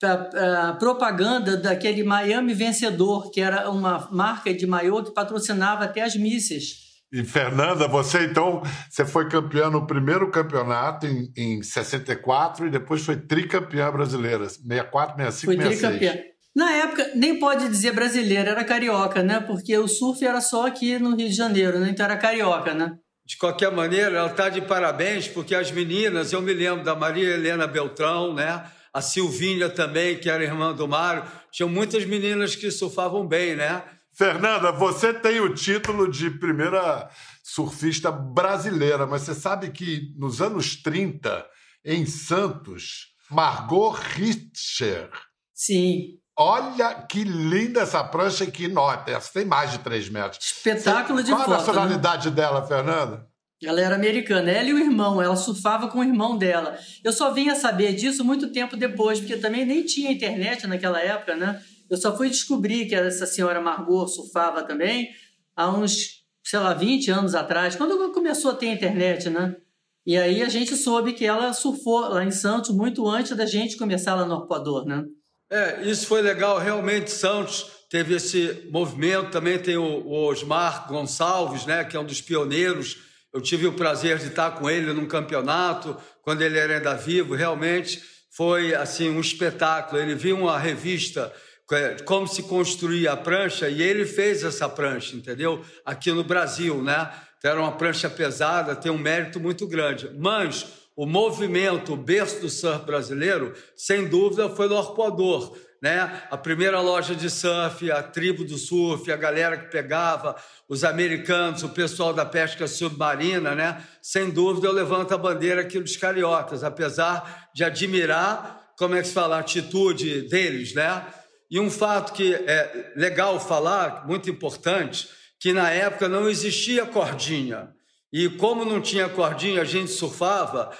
para 0.00 0.74
propaganda 0.74 1.56
daquele 1.56 2.04
Miami 2.04 2.54
Vencedor, 2.54 3.28
que 3.32 3.40
era 3.40 3.68
uma 3.70 4.08
marca 4.12 4.54
de 4.54 4.68
maiô 4.68 5.02
que 5.02 5.12
patrocinava 5.12 5.82
até 5.82 6.02
as 6.02 6.14
missas. 6.14 6.84
E 7.12 7.24
Fernanda, 7.24 7.88
você 7.88 8.24
então, 8.24 8.62
você 8.88 9.04
foi 9.04 9.28
campeã 9.28 9.68
no 9.68 9.84
primeiro 9.84 10.30
campeonato 10.30 11.06
em, 11.06 11.32
em 11.36 11.62
64 11.62 12.68
e 12.68 12.70
depois 12.70 13.04
foi 13.04 13.16
tricampeã 13.16 13.90
brasileira, 13.90 14.48
64, 14.48 15.16
65, 15.16 15.52
foi 15.52 15.56
66. 15.56 15.80
Tricampeã. 15.80 16.33
Na 16.54 16.70
época, 16.70 17.10
nem 17.16 17.38
pode 17.38 17.68
dizer 17.68 17.92
brasileira, 17.92 18.50
era 18.50 18.64
carioca, 18.64 19.22
né? 19.22 19.40
Porque 19.40 19.76
o 19.76 19.88
surf 19.88 20.24
era 20.24 20.40
só 20.40 20.66
aqui 20.66 20.98
no 21.00 21.16
Rio 21.16 21.28
de 21.28 21.34
Janeiro, 21.34 21.80
né? 21.80 21.90
Então 21.90 22.04
era 22.06 22.16
carioca, 22.16 22.72
né? 22.72 22.92
De 23.26 23.36
qualquer 23.36 23.72
maneira, 23.72 24.18
ela 24.18 24.30
está 24.30 24.48
de 24.48 24.60
parabéns, 24.60 25.26
porque 25.26 25.54
as 25.54 25.72
meninas, 25.72 26.32
eu 26.32 26.40
me 26.40 26.52
lembro 26.54 26.84
da 26.84 26.94
Maria 26.94 27.30
Helena 27.30 27.66
Beltrão, 27.66 28.32
né? 28.32 28.70
A 28.92 29.00
Silvinha 29.00 29.68
também, 29.68 30.16
que 30.16 30.30
era 30.30 30.44
irmã 30.44 30.72
do 30.72 30.86
Mário. 30.86 31.24
Tinham 31.50 31.68
muitas 31.68 32.04
meninas 32.04 32.54
que 32.54 32.70
surfavam 32.70 33.26
bem, 33.26 33.56
né? 33.56 33.82
Fernanda, 34.12 34.70
você 34.70 35.12
tem 35.12 35.40
o 35.40 35.52
título 35.52 36.08
de 36.08 36.30
primeira 36.30 37.10
surfista 37.42 38.12
brasileira, 38.12 39.06
mas 39.06 39.22
você 39.22 39.34
sabe 39.34 39.70
que 39.70 40.14
nos 40.16 40.40
anos 40.40 40.76
30, 40.76 41.44
em 41.84 42.06
Santos, 42.06 43.08
Margot 43.28 43.90
Richter 43.90 45.10
Sim 45.52 46.20
Olha 46.36 46.94
que 47.08 47.22
linda 47.22 47.82
essa 47.82 48.02
prancha 48.02 48.44
e 48.44 48.50
que 48.50 48.66
nota. 48.66 49.12
Essa 49.12 49.32
tem 49.32 49.44
mais 49.44 49.70
de 49.70 49.78
3 49.78 50.08
metros. 50.08 50.44
Espetáculo 50.44 51.22
de 51.22 51.30
Qual 51.30 51.40
foto. 51.40 51.46
Qual 51.46 51.56
a 51.56 51.60
nacionalidade 51.60 52.30
né? 52.30 52.36
dela, 52.36 52.66
Fernanda? 52.66 53.28
Ela 53.62 53.80
era 53.80 53.94
americana, 53.94 54.50
ela 54.50 54.68
e 54.68 54.74
o 54.74 54.78
irmão, 54.78 55.22
ela 55.22 55.36
surfava 55.36 55.88
com 55.88 56.00
o 56.00 56.04
irmão 56.04 56.36
dela. 56.36 56.76
Eu 57.02 57.12
só 57.12 57.32
vim 57.32 57.48
a 57.48 57.54
saber 57.54 57.94
disso 57.94 58.24
muito 58.24 58.52
tempo 58.52 58.76
depois, 58.76 59.20
porque 59.20 59.36
também 59.36 59.64
nem 59.64 59.84
tinha 59.84 60.12
internet 60.12 60.66
naquela 60.66 61.00
época, 61.00 61.34
né? 61.34 61.62
Eu 61.88 61.96
só 61.96 62.14
fui 62.16 62.28
descobrir 62.28 62.86
que 62.86 62.94
essa 62.94 63.26
senhora 63.26 63.60
Margot 63.60 64.06
surfava 64.06 64.62
também 64.64 65.10
há 65.56 65.70
uns, 65.70 66.24
sei 66.42 66.58
lá, 66.58 66.74
20 66.74 67.10
anos 67.10 67.34
atrás, 67.34 67.76
quando 67.76 68.12
começou 68.12 68.50
a 68.50 68.54
ter 68.54 68.66
internet, 68.66 69.30
né? 69.30 69.56
E 70.04 70.18
aí 70.18 70.42
a 70.42 70.48
gente 70.48 70.76
soube 70.76 71.14
que 71.14 71.24
ela 71.24 71.52
surfou 71.52 72.00
lá 72.00 72.24
em 72.24 72.30
Santos 72.30 72.70
muito 72.70 73.08
antes 73.08 73.34
da 73.34 73.46
gente 73.46 73.78
começar 73.78 74.14
lá 74.14 74.26
no 74.26 74.34
Arpoador, 74.34 74.84
né? 74.84 75.04
É, 75.54 75.82
isso 75.82 76.08
foi 76.08 76.20
legal. 76.20 76.58
Realmente, 76.58 77.12
Santos 77.12 77.66
teve 77.88 78.16
esse 78.16 78.66
movimento. 78.72 79.30
Também 79.30 79.56
tem 79.56 79.76
o, 79.76 80.10
Osmar 80.26 80.88
Gonçalves, 80.88 81.64
né, 81.64 81.84
que 81.84 81.96
é 81.96 82.00
um 82.00 82.04
dos 82.04 82.20
pioneiros. 82.20 82.96
Eu 83.32 83.40
tive 83.40 83.64
o 83.68 83.72
prazer 83.72 84.18
de 84.18 84.26
estar 84.26 84.50
com 84.50 84.68
ele 84.68 84.92
num 84.92 85.06
campeonato, 85.06 85.96
quando 86.22 86.42
ele 86.42 86.58
era 86.58 86.78
ainda 86.78 86.94
vivo. 86.94 87.36
Realmente 87.36 88.02
foi 88.32 88.74
assim 88.74 89.08
um 89.08 89.20
espetáculo. 89.20 90.02
Ele 90.02 90.16
viu 90.16 90.36
uma 90.36 90.58
revista 90.58 91.32
é, 91.70 92.02
como 92.02 92.26
se 92.26 92.42
construía 92.42 93.12
a 93.12 93.16
prancha 93.16 93.68
e 93.68 93.80
ele 93.80 94.04
fez 94.04 94.42
essa 94.42 94.68
prancha, 94.68 95.14
entendeu? 95.14 95.64
Aqui 95.86 96.10
no 96.10 96.24
Brasil, 96.24 96.82
né? 96.82 97.12
Então, 97.38 97.52
era 97.52 97.60
uma 97.60 97.76
prancha 97.76 98.10
pesada, 98.10 98.74
tem 98.74 98.90
um 98.90 98.98
mérito 98.98 99.38
muito 99.38 99.68
grande. 99.68 100.10
Mas 100.18 100.66
o 100.96 101.06
movimento, 101.06 101.92
o 101.92 101.96
berço 101.96 102.40
do 102.40 102.48
surf 102.48 102.84
brasileiro, 102.84 103.52
sem 103.76 104.06
dúvida, 104.06 104.48
foi 104.48 104.68
no 104.68 104.78
Arpoador. 104.78 105.56
Né? 105.82 106.22
A 106.30 106.36
primeira 106.38 106.80
loja 106.80 107.14
de 107.14 107.28
surf, 107.28 107.90
a 107.90 108.02
tribo 108.02 108.44
do 108.44 108.56
surf, 108.56 109.10
a 109.12 109.16
galera 109.16 109.58
que 109.58 109.70
pegava, 109.70 110.34
os 110.68 110.82
americanos, 110.82 111.62
o 111.62 111.68
pessoal 111.68 112.14
da 112.14 112.24
pesca 112.24 112.66
submarina, 112.66 113.54
né? 113.54 113.84
Sem 114.00 114.30
dúvida, 114.30 114.66
eu 114.66 114.72
levanto 114.72 115.12
a 115.12 115.18
bandeira 115.18 115.60
aqui 115.60 115.78
dos 115.78 115.96
cariotas, 115.96 116.64
apesar 116.64 117.50
de 117.54 117.64
admirar, 117.64 118.72
como 118.78 118.94
é 118.94 119.02
que 119.02 119.08
se 119.08 119.12
fala, 119.12 119.36
a 119.36 119.40
atitude 119.40 120.22
deles, 120.22 120.74
né? 120.74 121.04
E 121.50 121.60
um 121.60 121.70
fato 121.70 122.14
que 122.14 122.34
é 122.34 122.92
legal 122.96 123.38
falar, 123.38 124.06
muito 124.06 124.30
importante, 124.30 125.06
que 125.38 125.52
na 125.52 125.70
época 125.70 126.08
não 126.08 126.30
existia 126.30 126.86
cordinha. 126.86 127.68
E 128.14 128.28
como 128.28 128.64
não 128.64 128.80
tinha 128.80 129.08
cordinha, 129.08 129.62
a 129.62 129.64
gente 129.64 129.90
surfava, 129.90 130.70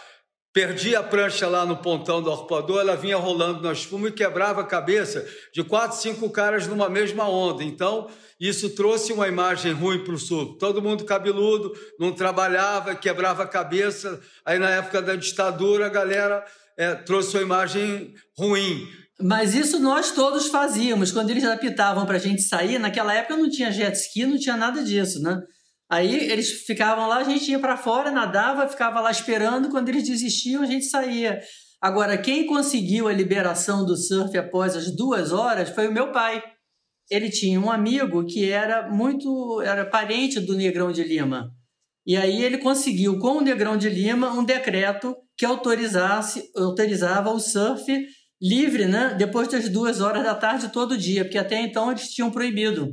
perdia 0.52 1.00
a 1.00 1.02
prancha 1.02 1.48
lá 1.48 1.66
no 1.66 1.78
pontão 1.78 2.22
do 2.22 2.30
arpoador, 2.30 2.78
ela 2.78 2.94
vinha 2.94 3.16
rolando 3.16 3.60
na 3.60 3.72
espuma 3.72 4.06
e 4.06 4.12
quebrava 4.12 4.60
a 4.60 4.64
cabeça 4.64 5.26
de 5.52 5.64
quatro, 5.64 5.98
cinco 5.98 6.30
caras 6.30 6.68
numa 6.68 6.88
mesma 6.88 7.28
onda. 7.28 7.64
Então, 7.64 8.08
isso 8.38 8.70
trouxe 8.76 9.12
uma 9.12 9.26
imagem 9.26 9.72
ruim 9.72 10.04
para 10.04 10.14
o 10.14 10.18
surf. 10.18 10.56
Todo 10.60 10.80
mundo 10.80 11.04
cabeludo, 11.04 11.72
não 11.98 12.12
trabalhava, 12.12 12.94
quebrava 12.94 13.42
a 13.42 13.48
cabeça. 13.48 14.20
Aí, 14.46 14.60
na 14.60 14.70
época 14.70 15.02
da 15.02 15.16
ditadura, 15.16 15.86
a 15.86 15.90
galera 15.90 16.44
é, 16.78 16.94
trouxe 16.94 17.36
uma 17.36 17.42
imagem 17.42 18.14
ruim. 18.38 18.86
Mas 19.20 19.56
isso 19.56 19.80
nós 19.80 20.12
todos 20.12 20.46
fazíamos. 20.46 21.10
Quando 21.10 21.30
eles 21.30 21.44
apitavam 21.44 22.06
para 22.06 22.14
a 22.14 22.20
gente 22.20 22.42
sair, 22.42 22.78
naquela 22.78 23.12
época 23.12 23.36
não 23.36 23.50
tinha 23.50 23.72
jet 23.72 23.96
ski, 23.96 24.24
não 24.24 24.38
tinha 24.38 24.56
nada 24.56 24.84
disso, 24.84 25.20
né? 25.20 25.42
Aí 25.90 26.30
eles 26.30 26.64
ficavam 26.64 27.08
lá, 27.08 27.18
a 27.18 27.24
gente 27.24 27.50
ia 27.50 27.58
para 27.58 27.76
fora, 27.76 28.10
nadava, 28.10 28.68
ficava 28.68 29.00
lá 29.00 29.10
esperando. 29.10 29.68
Quando 29.68 29.88
eles 29.88 30.04
desistiam, 30.04 30.62
a 30.62 30.66
gente 30.66 30.86
saía. 30.86 31.40
Agora, 31.80 32.16
quem 32.16 32.46
conseguiu 32.46 33.08
a 33.08 33.12
liberação 33.12 33.84
do 33.84 33.96
surf 33.96 34.36
após 34.38 34.74
as 34.74 34.94
duas 34.94 35.32
horas 35.32 35.68
foi 35.68 35.88
o 35.88 35.92
meu 35.92 36.10
pai. 36.10 36.42
Ele 37.10 37.28
tinha 37.28 37.60
um 37.60 37.70
amigo 37.70 38.24
que 38.24 38.50
era 38.50 38.90
muito, 38.90 39.60
era 39.60 39.84
parente 39.84 40.40
do 40.40 40.56
Negrão 40.56 40.90
de 40.90 41.04
Lima. 41.04 41.50
E 42.06 42.16
aí 42.16 42.42
ele 42.42 42.58
conseguiu, 42.58 43.18
com 43.18 43.38
o 43.38 43.40
Negrão 43.40 43.76
de 43.76 43.88
Lima, 43.88 44.30
um 44.32 44.44
decreto 44.44 45.14
que 45.36 45.44
autorizasse, 45.44 46.50
autorizava 46.56 47.30
o 47.30 47.40
surf 47.40 47.84
livre, 48.40 48.86
né? 48.86 49.14
Depois 49.18 49.48
das 49.48 49.68
duas 49.68 50.00
horas 50.00 50.22
da 50.22 50.34
tarde 50.34 50.70
todo 50.70 50.98
dia, 50.98 51.24
porque 51.24 51.38
até 51.38 51.60
então 51.60 51.90
eles 51.90 52.08
tinham 52.10 52.30
proibido. 52.30 52.92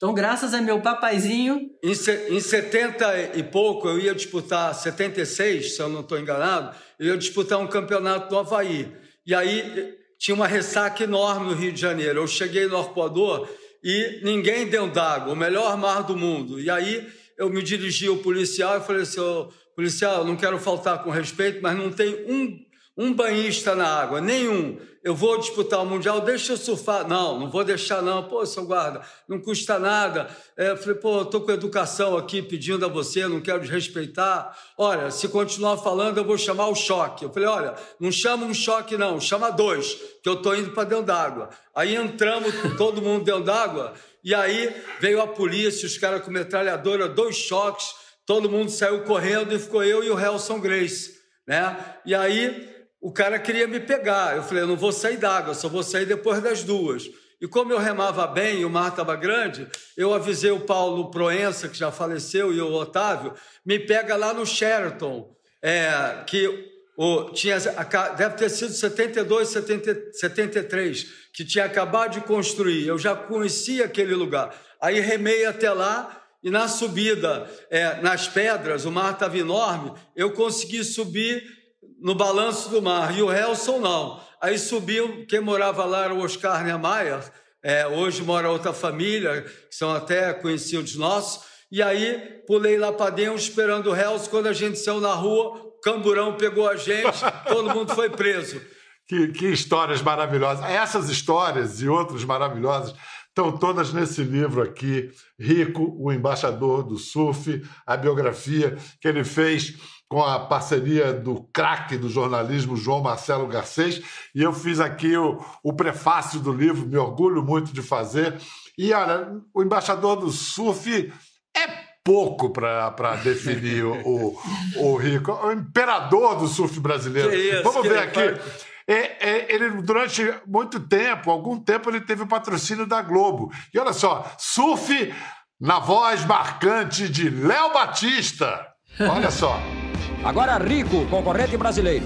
Então, 0.00 0.14
graças 0.14 0.54
a 0.54 0.62
meu 0.62 0.80
papaizinho. 0.80 1.68
Em, 1.84 1.90
em 1.90 2.40
70 2.40 3.36
e 3.36 3.42
pouco, 3.42 3.86
eu 3.86 3.98
ia 3.98 4.14
disputar, 4.14 4.74
76, 4.74 5.76
se 5.76 5.82
eu 5.82 5.90
não 5.90 6.00
estou 6.00 6.18
enganado, 6.18 6.74
eu 6.98 7.08
ia 7.08 7.18
disputar 7.18 7.58
um 7.58 7.66
campeonato 7.66 8.30
do 8.30 8.38
Havaí. 8.38 8.90
E 9.26 9.34
aí 9.34 9.94
tinha 10.18 10.34
uma 10.34 10.46
ressaca 10.46 11.04
enorme 11.04 11.50
no 11.50 11.54
Rio 11.54 11.70
de 11.70 11.78
Janeiro. 11.78 12.20
Eu 12.20 12.26
cheguei 12.26 12.66
no 12.66 12.78
Arpoador 12.78 13.46
e 13.84 14.20
ninguém 14.22 14.66
deu 14.68 14.88
d'água, 14.88 15.34
o 15.34 15.36
melhor 15.36 15.76
mar 15.76 16.02
do 16.02 16.16
mundo. 16.16 16.58
E 16.58 16.70
aí 16.70 17.06
eu 17.36 17.50
me 17.50 17.62
dirigi 17.62 18.06
ao 18.06 18.16
policial 18.16 18.78
e 18.78 18.80
falei 18.80 19.02
assim: 19.02 19.20
oh, 19.20 19.50
policial, 19.76 20.24
não 20.24 20.34
quero 20.34 20.58
faltar 20.58 21.04
com 21.04 21.10
respeito, 21.10 21.60
mas 21.60 21.76
não 21.76 21.92
tem 21.92 22.24
um 22.26 22.58
um 23.00 23.14
banhista 23.14 23.74
na 23.74 23.86
água, 23.86 24.20
nenhum. 24.20 24.78
Eu 25.02 25.14
vou 25.14 25.38
disputar 25.38 25.82
o 25.82 25.86
Mundial, 25.86 26.20
deixa 26.20 26.52
eu 26.52 26.56
surfar. 26.58 27.08
Não, 27.08 27.40
não 27.40 27.50
vou 27.50 27.64
deixar, 27.64 28.02
não. 28.02 28.28
Pô, 28.28 28.44
seu 28.44 28.66
guarda, 28.66 29.00
não 29.26 29.40
custa 29.40 29.78
nada. 29.78 30.28
É, 30.54 30.72
eu 30.72 30.76
falei, 30.76 30.96
pô, 30.96 31.22
estou 31.22 31.40
com 31.40 31.50
educação 31.50 32.14
aqui 32.14 32.42
pedindo 32.42 32.84
a 32.84 32.88
você, 32.88 33.26
não 33.26 33.40
quero 33.40 33.60
desrespeitar. 33.60 34.54
Olha, 34.76 35.10
se 35.10 35.26
continuar 35.28 35.78
falando, 35.78 36.18
eu 36.18 36.24
vou 36.24 36.36
chamar 36.36 36.68
o 36.68 36.74
choque. 36.74 37.24
Eu 37.24 37.32
falei, 37.32 37.48
olha, 37.48 37.74
não 37.98 38.12
chama 38.12 38.44
um 38.44 38.52
choque, 38.52 38.98
não, 38.98 39.18
chama 39.18 39.48
dois, 39.48 39.96
que 40.22 40.28
eu 40.28 40.34
estou 40.34 40.54
indo 40.54 40.72
para 40.72 40.84
dentro 40.84 41.06
d'água. 41.06 41.48
Aí 41.74 41.96
entramos, 41.96 42.52
todo 42.76 43.00
mundo 43.00 43.24
dentro 43.24 43.44
d'água, 43.44 43.94
e 44.22 44.34
aí 44.34 44.76
veio 45.00 45.22
a 45.22 45.26
polícia, 45.26 45.86
os 45.86 45.96
caras 45.96 46.22
com 46.22 46.30
metralhadora, 46.30 47.08
dois 47.08 47.36
choques, 47.36 47.86
todo 48.26 48.50
mundo 48.50 48.70
saiu 48.70 49.04
correndo 49.04 49.54
e 49.54 49.58
ficou 49.58 49.82
eu 49.82 50.04
e 50.04 50.10
o 50.10 50.20
Helson 50.20 50.60
Grace. 50.60 51.18
Né? 51.48 51.74
E 52.04 52.14
aí 52.14 52.79
o 53.00 53.12
cara 53.12 53.38
queria 53.38 53.66
me 53.66 53.80
pegar. 53.80 54.36
Eu 54.36 54.42
falei, 54.42 54.62
eu 54.62 54.68
não 54.68 54.76
vou 54.76 54.92
sair 54.92 55.16
d'água, 55.16 55.54
só 55.54 55.68
vou 55.68 55.82
sair 55.82 56.06
depois 56.06 56.42
das 56.42 56.62
duas. 56.62 57.10
E 57.40 57.48
como 57.48 57.72
eu 57.72 57.78
remava 57.78 58.26
bem 58.26 58.60
e 58.60 58.64
o 58.66 58.70
mar 58.70 58.90
estava 58.90 59.16
grande, 59.16 59.66
eu 59.96 60.12
avisei 60.12 60.50
o 60.50 60.60
Paulo 60.60 61.10
Proença, 61.10 61.68
que 61.68 61.78
já 61.78 61.90
faleceu, 61.90 62.52
e 62.52 62.60
o 62.60 62.72
Otávio, 62.72 63.32
me 63.64 63.78
pega 63.78 64.14
lá 64.14 64.34
no 64.34 64.44
Sheraton, 64.44 65.34
é, 65.62 66.22
que 66.26 66.68
o, 66.98 67.30
tinha, 67.30 67.58
deve 67.58 68.34
ter 68.36 68.50
sido 68.50 68.72
72, 68.72 69.48
70, 69.48 70.12
73, 70.12 71.06
que 71.32 71.42
tinha 71.42 71.64
acabado 71.64 72.12
de 72.12 72.20
construir. 72.20 72.86
Eu 72.86 72.98
já 72.98 73.16
conhecia 73.16 73.86
aquele 73.86 74.14
lugar. 74.14 74.54
Aí 74.78 75.00
remei 75.00 75.46
até 75.46 75.72
lá 75.72 76.20
e 76.42 76.50
na 76.50 76.68
subida, 76.68 77.50
é, 77.70 78.00
nas 78.02 78.28
pedras, 78.28 78.84
o 78.84 78.92
mar 78.92 79.12
estava 79.12 79.38
enorme, 79.38 79.92
eu 80.16 80.32
consegui 80.32 80.82
subir 80.84 81.59
no 82.00 82.14
balanço 82.14 82.68
do 82.70 82.82
mar, 82.82 83.16
e 83.16 83.22
o 83.22 83.32
Helson 83.32 83.78
não. 83.78 84.20
Aí 84.40 84.58
subiu, 84.58 85.26
quem 85.26 85.40
morava 85.40 85.84
lá 85.84 86.04
era 86.04 86.14
o 86.14 86.22
Oscar 86.22 86.64
Niemeyer, 86.64 87.20
é, 87.62 87.86
hoje 87.86 88.22
mora 88.22 88.50
outra 88.50 88.72
família, 88.72 89.42
que 89.42 89.74
são 89.74 89.94
até 89.94 90.32
conhecidos 90.32 90.96
nossos, 90.96 91.44
e 91.70 91.82
aí 91.82 92.42
pulei 92.46 92.78
lá 92.78 92.92
para 92.92 93.10
dentro 93.10 93.36
esperando 93.36 93.90
o 93.90 93.96
Helson, 93.96 94.30
quando 94.30 94.46
a 94.46 94.52
gente 94.52 94.78
saiu 94.78 95.00
na 95.00 95.12
rua, 95.12 95.58
o 95.58 95.80
camburão 95.80 96.36
pegou 96.36 96.68
a 96.68 96.76
gente, 96.76 97.18
todo 97.46 97.70
mundo 97.70 97.94
foi 97.94 98.10
preso. 98.10 98.60
Que, 99.10 99.26
que 99.26 99.48
histórias 99.48 100.00
maravilhosas. 100.00 100.64
Essas 100.66 101.08
histórias 101.08 101.82
e 101.82 101.88
outras 101.88 102.22
maravilhosas 102.22 102.94
estão 103.26 103.50
todas 103.58 103.92
nesse 103.92 104.22
livro 104.22 104.62
aqui, 104.62 105.10
Rico, 105.36 105.96
o 105.98 106.12
embaixador 106.12 106.84
do 106.84 106.96
surf, 106.96 107.60
a 107.84 107.96
biografia 107.96 108.76
que 109.00 109.08
ele 109.08 109.24
fez 109.24 109.74
com 110.10 110.24
a 110.24 110.40
parceria 110.40 111.12
do 111.12 111.48
craque 111.52 111.96
do 111.96 112.08
jornalismo 112.08 112.76
João 112.76 113.00
Marcelo 113.00 113.46
Garcês, 113.46 114.02
e 114.34 114.42
eu 114.42 114.52
fiz 114.52 114.80
aqui 114.80 115.16
o, 115.16 115.40
o 115.62 115.72
prefácio 115.72 116.40
do 116.40 116.52
livro, 116.52 116.84
me 116.84 116.96
orgulho 116.96 117.44
muito 117.44 117.72
de 117.72 117.80
fazer. 117.80 118.36
E 118.76 118.92
olha, 118.92 119.36
o 119.54 119.62
embaixador 119.62 120.16
do 120.16 120.28
surf 120.32 121.12
é 121.56 121.66
pouco 122.04 122.50
para 122.50 122.90
definir 123.22 123.84
o, 123.84 124.36
o, 124.78 124.96
Rico, 124.96 125.32
o 125.32 125.52
imperador 125.52 126.36
do 126.36 126.48
surf 126.48 126.80
brasileiro. 126.80 127.32
Isso, 127.32 127.62
Vamos 127.62 127.88
ver 127.88 128.00
aqui. 128.00 128.40
É, 128.88 129.30
é, 129.30 129.54
ele, 129.54 129.70
durante 129.82 130.28
muito 130.44 130.80
tempo, 130.80 131.30
algum 131.30 131.56
tempo, 131.56 131.88
ele 131.88 132.00
teve 132.00 132.24
o 132.24 132.26
patrocínio 132.26 132.84
da 132.84 133.00
Globo. 133.00 133.52
E 133.72 133.78
olha 133.78 133.92
só, 133.92 134.28
surf 134.36 135.14
na 135.60 135.78
voz 135.78 136.24
marcante 136.24 137.08
de 137.08 137.30
Léo 137.30 137.72
Batista. 137.72 138.66
Olha 138.98 139.30
só. 139.30 139.56
Agora 140.24 140.58
Rico, 140.58 141.06
concorrente 141.06 141.56
brasileiro. 141.56 142.04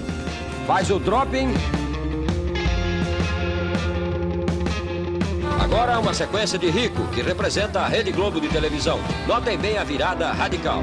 Faz 0.65 0.89
o 0.89 0.99
dropping. 0.99 1.53
Agora 5.61 5.99
uma 5.99 6.13
sequência 6.13 6.57
de 6.57 6.69
Rico, 6.69 7.05
que 7.07 7.21
representa 7.21 7.81
a 7.81 7.87
Rede 7.87 8.11
Globo 8.11 8.39
de 8.39 8.47
televisão. 8.47 8.99
Notem 9.27 9.57
bem 9.57 9.77
a 9.77 9.83
virada 9.83 10.31
radical. 10.31 10.81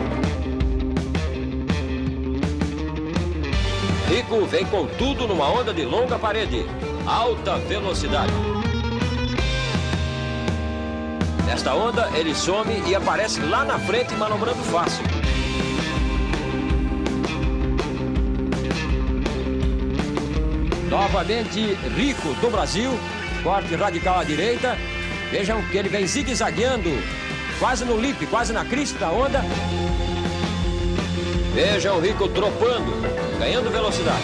Rico 4.08 4.44
vem 4.44 4.66
com 4.66 4.86
tudo 4.98 5.26
numa 5.26 5.48
onda 5.48 5.72
de 5.72 5.86
longa 5.86 6.18
parede. 6.18 6.66
Alta 7.06 7.56
velocidade. 7.56 8.32
Nesta 11.46 11.74
onda, 11.74 12.10
ele 12.14 12.34
some 12.34 12.82
e 12.86 12.94
aparece 12.94 13.40
lá 13.40 13.64
na 13.64 13.78
frente 13.78 14.14
manobrando 14.14 14.62
fácil. 14.64 15.04
Novamente, 20.92 21.72
Rico 21.96 22.34
do 22.34 22.50
Brasil, 22.50 22.90
corte 23.42 23.74
radical 23.74 24.18
à 24.18 24.24
direita. 24.24 24.76
Vejam 25.30 25.62
que 25.70 25.78
ele 25.78 25.88
vem 25.88 26.06
zigue-zagueando, 26.06 26.90
quase 27.58 27.82
no 27.82 27.98
lip, 27.98 28.26
quase 28.26 28.52
na 28.52 28.62
crista 28.62 28.98
da 28.98 29.10
onda. 29.10 29.42
Vejam 31.54 31.96
o 31.96 32.00
Rico 32.00 32.28
tropando, 32.28 32.92
ganhando 33.38 33.70
velocidade. 33.70 34.22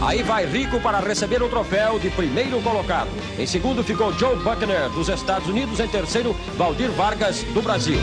Aí 0.00 0.22
vai 0.22 0.46
Rico 0.46 0.80
para 0.80 0.98
receber 1.00 1.42
o 1.42 1.48
troféu 1.50 1.98
de 1.98 2.08
primeiro 2.08 2.58
colocado. 2.62 3.10
Em 3.38 3.46
segundo 3.46 3.84
ficou 3.84 4.14
Joe 4.14 4.36
Buckner, 4.36 4.88
dos 4.94 5.10
Estados 5.10 5.46
Unidos. 5.46 5.78
Em 5.78 5.88
terceiro, 5.88 6.34
Valdir 6.56 6.90
Vargas, 6.92 7.42
do 7.52 7.60
Brasil. 7.60 7.98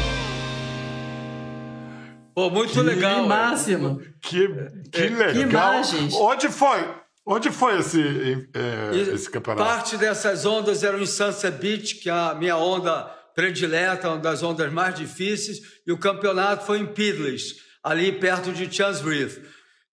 Pô, 2.36 2.50
muito 2.50 2.74
que 2.74 2.82
legal. 2.82 3.24
Que 3.24 3.30
máximo. 3.30 4.02
Que, 4.22 4.48
que 4.92 5.02
é, 5.02 5.10
legal. 5.10 5.34
Que 5.34 5.40
imagens. 5.40 6.14
Onde 6.14 6.50
foi? 6.50 6.86
Onde 7.26 7.50
foi 7.50 7.80
esse, 7.80 8.48
é, 8.54 9.14
esse 9.14 9.30
campeonato? 9.32 9.68
Parte 9.68 9.98
dessas 9.98 10.46
ondas 10.46 10.84
eram 10.84 11.02
em 11.02 11.06
Sunset 11.06 11.58
Beach, 11.58 11.96
que 11.96 12.10
é 12.10 12.14
a 12.14 12.36
minha 12.36 12.58
onda 12.58 13.06
predileta, 13.34 14.10
uma 14.10 14.18
das 14.18 14.44
ondas 14.44 14.72
mais 14.72 14.94
difíceis, 14.96 15.60
e 15.88 15.92
o 15.92 15.98
campeonato 15.98 16.66
foi 16.66 16.80
em 16.80 16.86
Pidley, 16.86 17.38
ali 17.82 18.12
perto 18.12 18.52
de 18.52 18.72
Chansworth. 18.72 19.42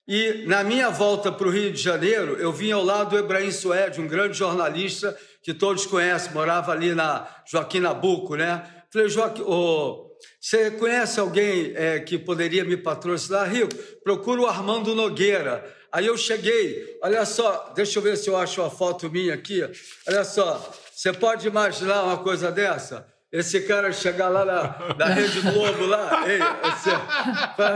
E 0.06 0.44
na 0.46 0.62
minha 0.64 0.90
volta 0.90 1.30
para 1.30 1.46
o 1.46 1.50
Rio 1.50 1.72
de 1.72 1.80
Janeiro, 1.80 2.34
eu 2.34 2.52
vim 2.52 2.72
ao 2.72 2.84
lado 2.84 3.10
do 3.10 3.18
Ebrahim 3.18 3.52
Suede, 3.52 4.00
um 4.00 4.08
grande 4.08 4.36
jornalista 4.36 5.16
que 5.42 5.54
todos 5.54 5.86
conhecem, 5.86 6.32
morava 6.32 6.72
ali 6.72 6.94
na 6.94 7.26
Joaquim 7.46 7.80
Nabuco, 7.80 8.36
né? 8.36 8.62
Falei, 8.92 9.08
Joaquim, 9.08 9.42
oh, 9.46 10.10
você 10.38 10.70
conhece 10.72 11.18
alguém 11.18 11.72
é, 11.74 11.98
que 12.00 12.18
poderia 12.18 12.62
me 12.62 12.76
patrocinar? 12.76 13.48
Rico, 13.48 13.74
procura 14.04 14.42
o 14.42 14.46
Armando 14.46 14.94
Nogueira. 14.94 15.64
Aí 15.90 16.06
eu 16.06 16.16
cheguei, 16.16 16.98
olha 17.02 17.24
só, 17.24 17.72
deixa 17.74 17.98
eu 17.98 18.02
ver 18.02 18.16
se 18.16 18.28
eu 18.28 18.36
acho 18.36 18.60
uma 18.60 18.70
foto 18.70 19.10
minha 19.10 19.32
aqui. 19.32 19.62
Olha 20.06 20.24
só, 20.24 20.74
você 20.94 21.12
pode 21.12 21.46
imaginar 21.46 22.02
uma 22.02 22.18
coisa 22.18 22.50
dessa? 22.52 23.06
Esse 23.32 23.62
cara 23.62 23.92
chegar 23.92 24.28
lá 24.28 24.44
na, 24.44 24.94
na 24.94 25.06
Rede 25.06 25.40
Globo, 25.40 25.86
lá, 25.86 26.24
ei, 26.28 26.38
você, 26.70 26.90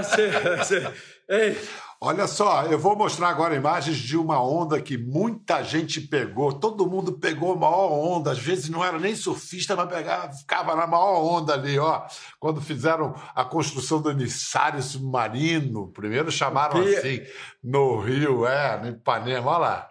você, 0.02 0.30
você, 0.58 0.92
ei, 1.30 1.56
Olha 1.98 2.26
só, 2.26 2.64
eu 2.64 2.78
vou 2.78 2.94
mostrar 2.94 3.28
agora 3.28 3.54
imagens 3.54 3.96
de 3.96 4.18
uma 4.18 4.42
onda 4.42 4.80
que 4.82 4.98
muita 4.98 5.62
gente 5.62 5.98
pegou. 5.98 6.52
Todo 6.52 6.86
mundo 6.86 7.18
pegou 7.18 7.54
a 7.54 7.56
maior 7.56 7.90
onda. 7.90 8.32
Às 8.32 8.38
vezes 8.38 8.68
não 8.68 8.84
era 8.84 8.98
nem 8.98 9.16
surfista, 9.16 9.74
mas 9.74 9.88
pegava, 9.88 10.30
ficava 10.32 10.76
na 10.76 10.86
maior 10.86 11.22
onda 11.22 11.54
ali, 11.54 11.78
ó. 11.78 12.02
Quando 12.38 12.60
fizeram 12.60 13.14
a 13.34 13.44
construção 13.44 14.02
do 14.02 14.10
emissário 14.10 14.82
submarino, 14.82 15.90
primeiro 15.90 16.30
chamaram 16.30 16.80
assim, 16.80 17.22
no 17.64 17.98
Rio, 18.00 18.46
é, 18.46 18.78
no 18.78 18.88
Ipanema, 18.88 19.50
olha 19.50 19.58
lá. 19.58 19.90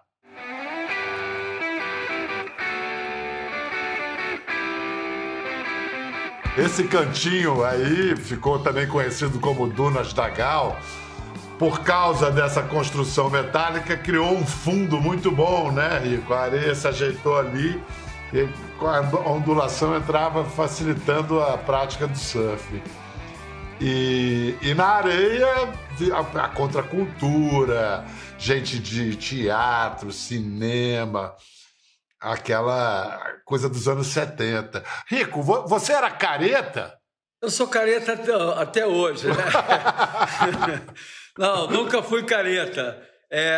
Esse 6.56 6.86
cantinho 6.86 7.66
aí 7.66 8.16
ficou 8.16 8.60
também 8.60 8.88
conhecido 8.88 9.40
como 9.40 9.68
Dunas 9.68 10.14
da 10.14 10.30
Gal 10.30 10.80
por 11.58 11.82
causa 11.82 12.30
dessa 12.30 12.62
construção 12.62 13.30
metálica, 13.30 13.96
criou 13.96 14.34
um 14.34 14.46
fundo 14.46 15.00
muito 15.00 15.32
bom, 15.32 15.72
né, 15.72 16.00
Rico? 16.00 16.34
A 16.34 16.42
areia 16.42 16.76
se 16.76 16.88
ajeitou 16.88 17.38
ali 17.38 17.82
e 18.34 18.48
a 18.82 19.30
ondulação 19.30 19.96
entrava 19.96 20.44
facilitando 20.44 21.42
a 21.42 21.58
prática 21.58 22.08
do 22.08 22.18
surf. 22.18 22.82
E, 23.80 24.58
e 24.62 24.74
na 24.74 24.86
areia, 24.86 25.48
a, 26.14 26.46
a 26.46 26.50
contracultura, 26.50 28.06
gente 28.38 28.80
de 28.80 29.16
teatro, 29.16 30.12
cinema, 30.12 31.36
aquela 32.20 33.18
coisa 33.46 33.70
dos 33.70 33.88
anos 33.88 34.08
70. 34.08 34.84
Rico, 35.08 35.42
você 35.42 35.94
era 35.94 36.10
careta? 36.12 36.98
Eu 37.42 37.50
sou 37.52 37.68
careta 37.68 38.14
até, 38.14 38.34
até 38.62 38.88
hoje, 38.88 39.28
né? 39.28 39.36
Não, 41.38 41.68
nunca 41.68 42.02
fui 42.02 42.24
careta. 42.24 43.02
É, 43.30 43.58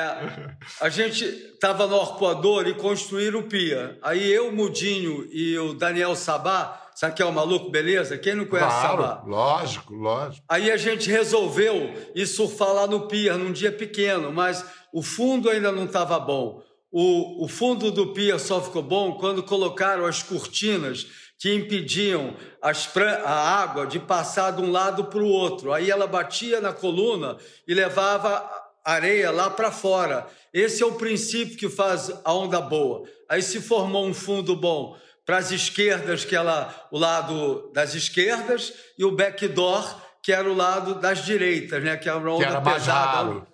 a 0.82 0.90
gente 0.90 1.24
estava 1.24 1.86
no 1.86 2.00
arpoador 2.00 2.68
e 2.68 2.74
construíram 2.74 3.42
o 3.42 3.44
pia. 3.44 3.98
Aí 4.02 4.32
eu, 4.32 4.52
Mudinho 4.52 5.28
e 5.32 5.58
o 5.60 5.74
Daniel 5.74 6.16
Sabá, 6.16 6.88
sabe 6.96 7.16
que 7.16 7.22
é 7.22 7.26
o 7.26 7.32
maluco, 7.32 7.70
beleza? 7.70 8.18
Quem 8.18 8.34
não 8.34 8.46
conhece 8.46 8.70
claro, 8.70 9.04
Sabá? 9.04 9.24
Lógico, 9.28 9.94
lógico. 9.94 10.44
Aí 10.50 10.72
a 10.72 10.78
gente 10.78 11.10
resolveu 11.12 11.94
ir 12.16 12.26
surfar 12.26 12.74
lá 12.74 12.88
no 12.88 13.08
pia 13.08 13.38
num 13.38 13.52
dia 13.52 13.72
pequeno, 13.72 14.32
mas 14.32 14.66
o 14.92 15.04
fundo 15.04 15.50
ainda 15.50 15.72
não 15.72 15.86
estava 15.86 16.18
bom. 16.20 16.64
O, 17.00 17.44
o 17.44 17.48
fundo 17.48 17.92
do 17.92 18.08
pia 18.08 18.40
só 18.40 18.60
ficou 18.60 18.82
bom 18.82 19.20
quando 19.20 19.44
colocaram 19.44 20.04
as 20.04 20.24
cortinas 20.24 21.06
que 21.38 21.54
impediam 21.54 22.36
a 22.60 23.62
água 23.62 23.86
de 23.86 24.00
passar 24.00 24.50
de 24.54 24.64
um 24.64 24.72
lado 24.72 25.04
para 25.04 25.20
o 25.20 25.28
outro. 25.28 25.72
Aí 25.72 25.92
ela 25.92 26.08
batia 26.08 26.60
na 26.60 26.74
coluna 26.74 27.38
e 27.68 27.74
levava 27.76 28.50
areia 28.84 29.30
lá 29.30 29.48
para 29.48 29.72
fora. 29.72 30.26
Esse 30.52 30.82
é 30.82 30.88
o 30.88 30.96
princípio 30.96 31.56
que 31.56 31.70
faz 31.70 32.12
a 32.26 32.34
onda 32.34 32.60
boa. 32.60 33.08
Aí 33.30 33.44
se 33.44 33.62
formou 33.62 34.08
um 34.08 34.14
fundo 34.14 34.56
bom 34.56 34.98
para 35.24 35.38
as 35.38 35.52
esquerdas, 35.52 36.26
que 36.26 36.36
era 36.36 36.74
o 36.90 36.98
lado 36.98 37.72
das 37.76 37.94
esquerdas, 37.94 38.74
e 38.98 39.06
o 39.06 39.12
backdoor, 39.12 40.02
que 40.24 40.34
era 40.34 40.50
o 40.50 40.56
lado 40.56 40.96
das 40.96 41.24
direitas, 41.24 41.84
né? 41.84 41.96
Que 41.96 42.10
era 42.10 42.18
uma 42.18 42.34
onda 42.34 42.44
que 42.44 42.52
era 42.52 42.62
pesada. 42.62 43.48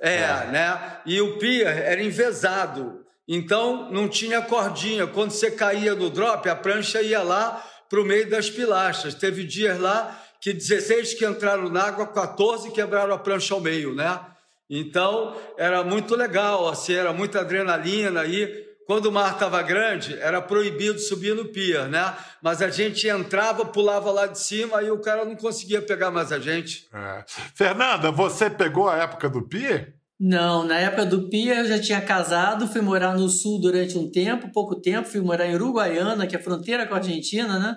É, 0.00 0.14
é, 0.14 0.46
né? 0.50 1.00
E 1.06 1.20
o 1.20 1.38
pier 1.38 1.78
era 1.78 2.02
envesado. 2.02 3.04
Então 3.28 3.90
não 3.90 4.08
tinha 4.08 4.42
cordinha. 4.42 5.06
Quando 5.06 5.30
você 5.30 5.50
caía 5.50 5.94
no 5.94 6.10
drop, 6.10 6.48
a 6.48 6.56
prancha 6.56 7.02
ia 7.02 7.22
lá 7.22 7.64
para 7.88 8.00
o 8.00 8.04
meio 8.04 8.28
das 8.28 8.50
pilastras. 8.50 9.14
Teve 9.14 9.44
dias 9.44 9.78
lá 9.78 10.22
que 10.40 10.52
16 10.52 11.14
que 11.14 11.26
entraram 11.26 11.68
na 11.68 11.84
água, 11.84 12.06
14 12.06 12.70
quebraram 12.70 13.14
a 13.14 13.18
prancha 13.18 13.54
ao 13.54 13.60
meio, 13.60 13.94
né? 13.94 14.20
Então 14.68 15.36
era 15.56 15.82
muito 15.84 16.14
legal, 16.16 16.68
assim, 16.68 16.94
era 16.94 17.12
muita 17.12 17.40
adrenalina 17.40 18.20
aí. 18.20 18.65
Quando 18.86 19.06
o 19.06 19.12
mar 19.12 19.32
estava 19.32 19.60
grande, 19.62 20.16
era 20.20 20.40
proibido 20.40 20.98
subir 20.98 21.34
no 21.34 21.46
pier, 21.46 21.88
né? 21.88 22.14
Mas 22.40 22.62
a 22.62 22.70
gente 22.70 23.08
entrava, 23.08 23.64
pulava 23.64 24.12
lá 24.12 24.26
de 24.26 24.38
cima 24.38 24.80
e 24.82 24.90
o 24.90 25.00
cara 25.00 25.24
não 25.24 25.34
conseguia 25.34 25.82
pegar 25.82 26.10
mais 26.12 26.30
a 26.30 26.38
gente. 26.38 26.86
É. 26.94 27.24
Fernanda, 27.54 28.12
você 28.12 28.48
pegou 28.48 28.88
a 28.88 28.96
época 28.98 29.28
do 29.28 29.42
pier? 29.42 29.96
Não, 30.18 30.64
na 30.64 30.78
época 30.78 31.04
do 31.04 31.28
Pia 31.28 31.56
eu 31.56 31.66
já 31.66 31.78
tinha 31.78 32.00
casado, 32.00 32.66
fui 32.66 32.80
morar 32.80 33.14
no 33.14 33.28
sul 33.28 33.60
durante 33.60 33.98
um 33.98 34.10
tempo, 34.10 34.50
pouco 34.50 34.74
tempo, 34.74 35.06
fui 35.06 35.20
morar 35.20 35.46
em 35.46 35.54
Uruguaiana, 35.54 36.26
que 36.26 36.34
é 36.34 36.38
fronteira 36.38 36.86
com 36.86 36.94
a 36.94 36.96
Argentina, 36.96 37.58
né? 37.58 37.76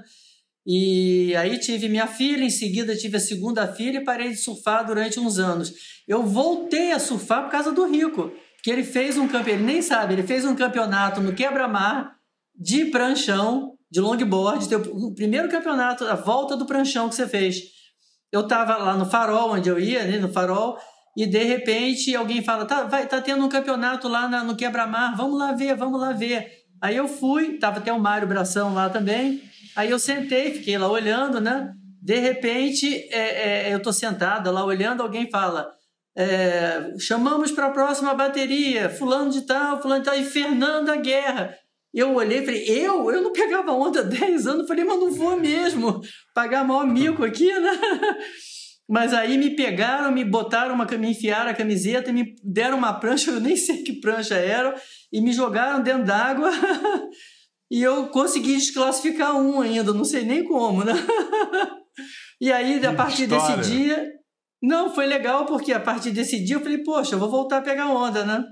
E 0.66 1.36
aí 1.36 1.60
tive 1.60 1.90
minha 1.90 2.08
filha, 2.08 2.44
em 2.44 2.50
seguida 2.50 2.96
tive 2.96 3.18
a 3.18 3.20
segunda 3.20 3.68
filha 3.68 3.98
e 3.98 4.04
parei 4.06 4.30
de 4.30 4.38
surfar 4.38 4.86
durante 4.86 5.20
uns 5.20 5.38
anos. 5.38 5.74
Eu 6.08 6.24
voltei 6.24 6.92
a 6.92 7.00
surfar 7.00 7.44
por 7.44 7.52
causa 7.52 7.72
do 7.74 7.86
Rico, 7.86 8.32
que 8.64 8.70
ele 8.70 8.84
fez 8.84 9.18
um 9.18 9.28
campeonato, 9.28 9.50
ele 9.50 9.64
nem 9.64 9.82
sabe, 9.82 10.14
ele 10.14 10.24
fez 10.24 10.46
um 10.46 10.56
campeonato 10.56 11.22
no 11.22 11.34
quebra-mar 11.34 12.14
de 12.56 12.86
pranchão, 12.86 13.74
de 13.90 14.00
longboard, 14.00 14.74
o 14.76 15.14
primeiro 15.16 15.50
campeonato, 15.50 16.06
a 16.06 16.16
volta 16.16 16.56
do 16.56 16.66
pranchão 16.66 17.10
que 17.10 17.16
você 17.16 17.28
fez. 17.28 17.62
Eu 18.32 18.42
estava 18.42 18.78
lá 18.78 18.96
no 18.96 19.06
farol, 19.06 19.54
onde 19.54 19.70
eu 19.70 19.80
ia, 19.80 20.04
né, 20.06 20.18
no 20.18 20.32
farol, 20.32 20.78
e 21.18 21.26
de 21.26 21.44
repente 21.44 22.16
alguém 22.16 22.44
fala: 22.44 22.66
tá, 22.66 22.84
vai, 22.84 23.08
tá 23.08 23.20
tendo 23.20 23.44
um 23.44 23.50
campeonato 23.50 24.08
lá 24.08 24.28
na, 24.28 24.44
no 24.44 24.56
Quebra-Mar, 24.56 25.16
vamos 25.16 25.40
lá 25.40 25.52
ver, 25.52 25.76
vamos 25.76 26.00
lá 26.00 26.12
ver. 26.12 26.48
Aí 26.82 26.96
eu 26.96 27.08
fui, 27.08 27.58
tava 27.58 27.80
até 27.80 27.92
o 27.92 28.00
Mário 28.00 28.28
Bração 28.28 28.74
lá 28.74 28.90
também. 28.90 29.42
Aí 29.76 29.90
eu 29.90 30.00
sentei, 30.00 30.54
fiquei 30.54 30.78
lá 30.78 30.88
olhando, 30.88 31.42
né? 31.42 31.74
De 32.02 32.18
repente, 32.20 32.88
é, 33.12 33.70
é, 33.70 33.74
eu 33.74 33.82
tô 33.82 33.92
sentada 33.92 34.52
lá 34.52 34.64
olhando, 34.64 35.02
alguém 35.02 35.30
fala: 35.30 35.70
é, 36.18 36.94
chamamos 37.00 37.52
para 37.52 37.68
a 37.68 37.72
próxima 37.72 38.14
bateria, 38.14 38.90
fulano 38.90 39.32
de 39.32 39.42
tal, 39.46 39.82
fulano 39.82 40.02
de 40.04 40.10
tal, 40.10 40.20
e 40.20 40.24
Fernanda 40.24 40.96
Guerra. 40.96 41.56
Eu 41.94 42.14
olhei 42.14 42.40
e 42.40 42.46
falei, 42.46 42.64
eu? 42.70 43.10
Eu 43.10 43.22
não 43.22 43.34
pegava 43.34 43.72
onda 43.72 44.02
há 44.02 44.04
10 44.04 44.48
anos. 44.48 44.68
Falei, 44.68 44.84
mas 44.84 45.00
não 45.00 45.12
vou 45.12 45.40
mesmo. 45.40 46.02
Pagar 46.36 46.64
maior 46.64 46.86
mico 46.86 47.24
aqui, 47.24 47.52
né? 47.52 47.72
Mas 48.92 49.14
aí 49.14 49.38
me 49.38 49.56
pegaram, 49.56 50.12
me 50.12 50.26
botaram 50.26 50.74
uma, 50.74 50.86
me 50.86 51.12
enfiaram 51.12 51.52
a 51.52 51.54
camiseta, 51.54 52.12
me 52.12 52.34
deram 52.44 52.76
uma 52.76 52.92
prancha, 52.92 53.30
eu 53.30 53.40
nem 53.40 53.56
sei 53.56 53.84
que 53.84 54.00
prancha 54.00 54.34
era, 54.34 54.74
e 55.14 55.22
me 55.22 55.32
jogaram 55.32 55.84
dentro 55.84 56.06
d'água. 56.06 56.50
e 57.70 57.84
eu 57.84 58.08
consegui 58.08 58.56
desclassificar 58.56 59.38
um 59.38 59.62
ainda, 59.62 59.94
não 59.94 60.04
sei 60.04 60.24
nem 60.24 60.44
como, 60.44 60.84
né? 60.84 60.94
e 62.42 62.52
aí, 62.52 62.84
a 62.84 62.94
partir 62.94 63.26
história. 63.26 63.58
desse 63.58 63.72
dia. 63.72 64.19
Não, 64.62 64.94
foi 64.94 65.06
legal, 65.06 65.46
porque 65.46 65.72
a 65.72 65.80
partir 65.80 66.12
desse 66.12 66.44
dia 66.44 66.58
eu 66.58 66.62
falei, 66.62 66.80
poxa, 66.80 67.16
eu 67.16 67.20
vou 67.20 67.30
voltar 67.30 67.58
a 67.58 67.62
pegar 67.62 67.88
onda, 67.88 68.26
né? 68.26 68.44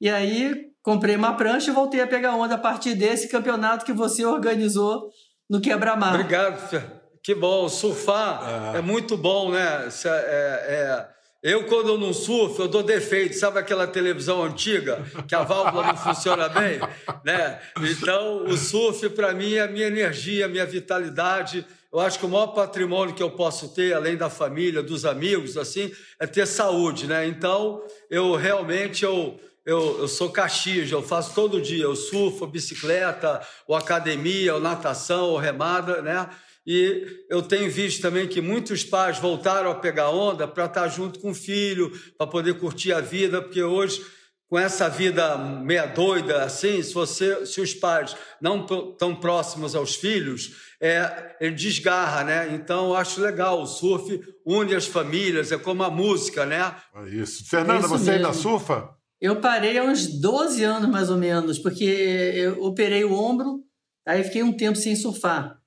E 0.00 0.08
aí 0.08 0.68
comprei 0.82 1.16
uma 1.16 1.34
prancha 1.34 1.70
e 1.70 1.74
voltei 1.74 2.00
a 2.00 2.06
pegar 2.06 2.34
onda 2.34 2.54
a 2.54 2.58
partir 2.58 2.94
desse 2.94 3.28
campeonato 3.28 3.84
que 3.84 3.92
você 3.92 4.24
organizou 4.24 5.10
no 5.48 5.60
Quebra-Mar. 5.60 6.14
Obrigado. 6.14 6.98
Que 7.22 7.34
bom. 7.34 7.68
Surfar 7.68 8.74
é, 8.74 8.78
é 8.78 8.80
muito 8.80 9.16
bom, 9.16 9.50
né? 9.50 9.88
É, 10.04 10.08
é, 10.08 11.08
eu, 11.42 11.64
quando 11.64 11.90
eu 11.90 11.98
não 11.98 12.12
surfo, 12.12 12.62
eu 12.62 12.68
dou 12.68 12.82
defeito. 12.82 13.36
Sabe 13.36 13.60
aquela 13.60 13.86
televisão 13.86 14.42
antiga 14.42 15.04
que 15.26 15.34
a 15.34 15.44
válvula 15.44 15.86
não 15.86 15.96
funciona 15.96 16.48
bem? 16.48 16.80
Né? 17.24 17.60
Então, 17.80 18.44
o 18.44 18.56
surf, 18.56 19.08
para 19.10 19.32
mim, 19.32 19.54
é 19.54 19.60
a 19.60 19.68
minha 19.68 19.86
energia, 19.86 20.46
a 20.46 20.48
minha 20.48 20.66
vitalidade. 20.66 21.64
Eu 21.92 22.00
acho 22.00 22.18
que 22.18 22.26
o 22.26 22.28
maior 22.28 22.48
patrimônio 22.48 23.14
que 23.14 23.22
eu 23.22 23.30
posso 23.30 23.68
ter, 23.68 23.94
além 23.94 24.16
da 24.16 24.28
família, 24.28 24.82
dos 24.82 25.04
amigos, 25.04 25.56
assim, 25.56 25.92
é 26.18 26.26
ter 26.26 26.46
saúde, 26.46 27.06
né? 27.06 27.26
Então, 27.26 27.82
eu 28.10 28.34
realmente 28.34 29.04
eu, 29.04 29.38
eu, 29.64 30.00
eu 30.00 30.08
sou 30.08 30.30
caxias, 30.30 30.90
eu 30.90 31.02
faço 31.02 31.34
todo 31.34 31.62
dia, 31.62 31.84
eu 31.84 31.94
surfo, 31.94 32.46
bicicleta, 32.46 33.40
ou 33.66 33.76
academia, 33.76 34.54
ou 34.54 34.60
natação, 34.60 35.26
ou 35.30 35.38
remada, 35.38 36.02
né? 36.02 36.28
E 36.70 37.24
eu 37.30 37.40
tenho 37.40 37.70
visto 37.70 38.02
também 38.02 38.28
que 38.28 38.42
muitos 38.42 38.84
pais 38.84 39.18
voltaram 39.18 39.70
a 39.70 39.74
pegar 39.74 40.10
onda 40.10 40.46
para 40.46 40.66
estar 40.66 40.86
junto 40.88 41.18
com 41.18 41.30
o 41.30 41.34
filho, 41.34 41.90
para 42.18 42.26
poder 42.26 42.58
curtir 42.58 42.92
a 42.92 43.00
vida, 43.00 43.40
porque 43.40 43.62
hoje 43.62 44.04
com 44.50 44.58
essa 44.58 44.86
vida 44.86 45.38
meia 45.38 45.86
doida 45.86 46.42
assim, 46.42 46.82
se 46.82 46.92
você, 46.92 47.46
se 47.46 47.62
os 47.62 47.72
pais 47.72 48.14
não 48.38 48.66
estão 48.66 49.14
próximos 49.14 49.74
aos 49.74 49.94
filhos, 49.94 50.50
é, 50.78 51.36
ele 51.40 51.54
desgarra, 51.54 52.22
né? 52.22 52.54
Então 52.54 52.88
eu 52.88 52.96
acho 52.96 53.18
legal 53.18 53.62
o 53.62 53.66
surf 53.66 54.20
une 54.44 54.74
as 54.74 54.86
famílias, 54.86 55.50
é 55.50 55.56
como 55.56 55.82
a 55.82 55.90
música, 55.90 56.44
né? 56.44 56.76
É 56.96 57.08
isso. 57.08 57.48
Fernanda, 57.48 57.76
é 57.76 57.78
isso 57.80 57.88
você 57.88 58.10
mesmo. 58.10 58.26
ainda 58.26 58.38
surfa? 58.38 58.90
Eu 59.18 59.40
parei 59.40 59.78
há 59.78 59.84
uns 59.84 60.06
12 60.20 60.62
anos 60.64 60.90
mais 60.90 61.08
ou 61.08 61.16
menos, 61.16 61.58
porque 61.58 61.84
eu 61.84 62.62
operei 62.62 63.04
o 63.04 63.14
ombro, 63.14 63.64
aí 64.06 64.22
fiquei 64.22 64.42
um 64.42 64.52
tempo 64.52 64.76
sem 64.76 64.94
surfar. 64.94 65.58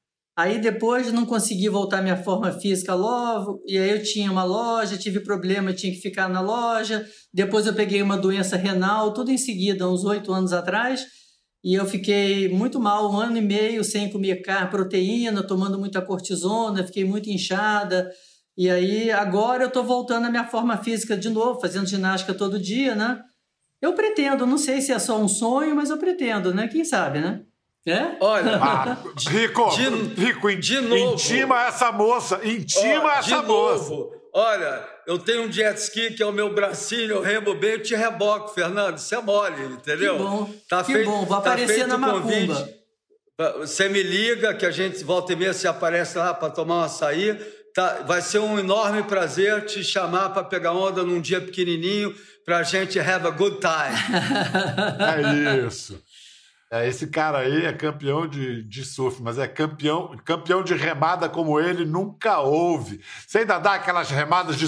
Aí 0.41 0.59
depois 0.59 1.13
não 1.13 1.23
consegui 1.23 1.69
voltar 1.69 1.99
à 1.99 2.01
minha 2.01 2.17
forma 2.17 2.51
física 2.51 2.95
logo, 2.95 3.61
e 3.67 3.77
aí 3.77 3.91
eu 3.91 4.01
tinha 4.01 4.31
uma 4.31 4.43
loja, 4.43 4.97
tive 4.97 5.19
problema, 5.19 5.71
tinha 5.71 5.93
que 5.93 5.99
ficar 5.99 6.27
na 6.27 6.41
loja. 6.41 7.07
Depois 7.31 7.67
eu 7.67 7.75
peguei 7.75 8.01
uma 8.01 8.17
doença 8.17 8.57
renal, 8.57 9.13
tudo 9.13 9.29
em 9.29 9.37
seguida, 9.37 9.87
uns 9.87 10.03
oito 10.03 10.33
anos 10.33 10.51
atrás, 10.51 11.05
e 11.63 11.75
eu 11.75 11.85
fiquei 11.85 12.49
muito 12.49 12.79
mal, 12.79 13.11
um 13.11 13.17
ano 13.17 13.37
e 13.37 13.41
meio 13.41 13.83
sem 13.83 14.11
comer 14.11 14.41
carne, 14.41 14.71
proteína, 14.71 15.43
tomando 15.43 15.77
muita 15.77 16.01
cortisona, 16.01 16.83
fiquei 16.83 17.05
muito 17.05 17.29
inchada. 17.29 18.09
E 18.57 18.67
aí 18.67 19.11
agora 19.11 19.65
eu 19.65 19.67
estou 19.67 19.83
voltando 19.83 20.25
à 20.25 20.31
minha 20.31 20.47
forma 20.47 20.75
física 20.77 21.15
de 21.15 21.29
novo, 21.29 21.61
fazendo 21.61 21.85
ginástica 21.85 22.33
todo 22.33 22.57
dia, 22.57 22.95
né? 22.95 23.21
Eu 23.79 23.93
pretendo, 23.93 24.47
não 24.47 24.57
sei 24.57 24.81
se 24.81 24.91
é 24.91 24.97
só 24.97 25.21
um 25.21 25.27
sonho, 25.27 25.75
mas 25.75 25.91
eu 25.91 25.99
pretendo, 25.99 26.51
né? 26.51 26.67
Quem 26.67 26.83
sabe, 26.83 27.19
né? 27.19 27.43
É? 27.85 28.15
Olha, 28.19 28.57
ah, 28.57 28.97
Rico, 29.27 29.69
de, 29.71 29.89
Rico, 30.21 30.55
de 30.55 30.81
novo, 30.81 31.13
intima 31.13 31.65
essa 31.65 31.91
moça, 31.91 32.39
intima 32.43 33.05
ó, 33.05 33.11
essa 33.13 33.41
moça. 33.41 33.89
Novo, 33.89 34.11
olha, 34.31 34.87
eu 35.07 35.17
tenho 35.17 35.43
um 35.43 35.51
jet 35.51 35.79
ski 35.79 36.11
que 36.11 36.21
é 36.21 36.25
o 36.25 36.31
meu 36.31 36.53
bracinho, 36.53 37.15
eu 37.15 37.21
remo 37.21 37.55
bem, 37.55 37.71
eu 37.71 37.81
te 37.81 37.95
reboco, 37.95 38.49
Fernando, 38.49 38.97
isso 38.97 39.15
é 39.15 39.21
mole, 39.21 39.63
entendeu? 39.63 40.15
Que 40.15 40.23
bom, 40.23 40.53
tá 40.69 40.83
que 40.83 40.93
feito, 40.93 41.09
bom, 41.09 41.25
vou 41.25 41.41
tá 41.41 41.53
aparecer 41.53 41.87
na 41.87 41.97
macumba. 41.97 42.69
Você 43.57 43.89
me 43.89 44.03
liga, 44.03 44.53
que 44.53 44.65
a 44.67 44.71
gente 44.71 45.03
volta 45.03 45.33
e 45.33 45.35
meia 45.35 45.53
se 45.53 45.67
aparece 45.67 46.19
lá 46.19 46.35
para 46.35 46.51
tomar 46.51 46.75
um 46.75 46.83
açaí. 46.83 47.33
Tá, 47.73 48.03
vai 48.05 48.21
ser 48.21 48.39
um 48.39 48.59
enorme 48.59 49.01
prazer 49.03 49.65
te 49.65 49.83
chamar 49.83 50.29
para 50.29 50.43
pegar 50.43 50.73
onda 50.73 51.03
num 51.03 51.21
dia 51.21 51.41
pequenininho 51.41 52.13
para 52.45 52.57
a 52.57 52.63
gente 52.63 52.99
have 52.99 53.25
a 53.25 53.31
good 53.31 53.57
time. 53.59 53.97
é 55.57 55.65
isso. 55.65 55.99
É, 56.71 56.87
esse 56.87 57.07
cara 57.07 57.39
aí 57.39 57.65
é 57.65 57.73
campeão 57.73 58.25
de, 58.25 58.63
de 58.63 58.85
surf, 58.85 59.21
mas 59.21 59.37
é 59.37 59.45
campeão, 59.45 60.15
campeão 60.23 60.63
de 60.63 60.73
remada 60.73 61.27
como 61.27 61.59
ele 61.59 61.83
nunca 61.83 62.39
houve. 62.39 63.01
Você 63.27 63.39
ainda 63.39 63.59
dá 63.59 63.73
aquelas 63.73 64.09
remadas 64.09 64.55
de 64.57 64.67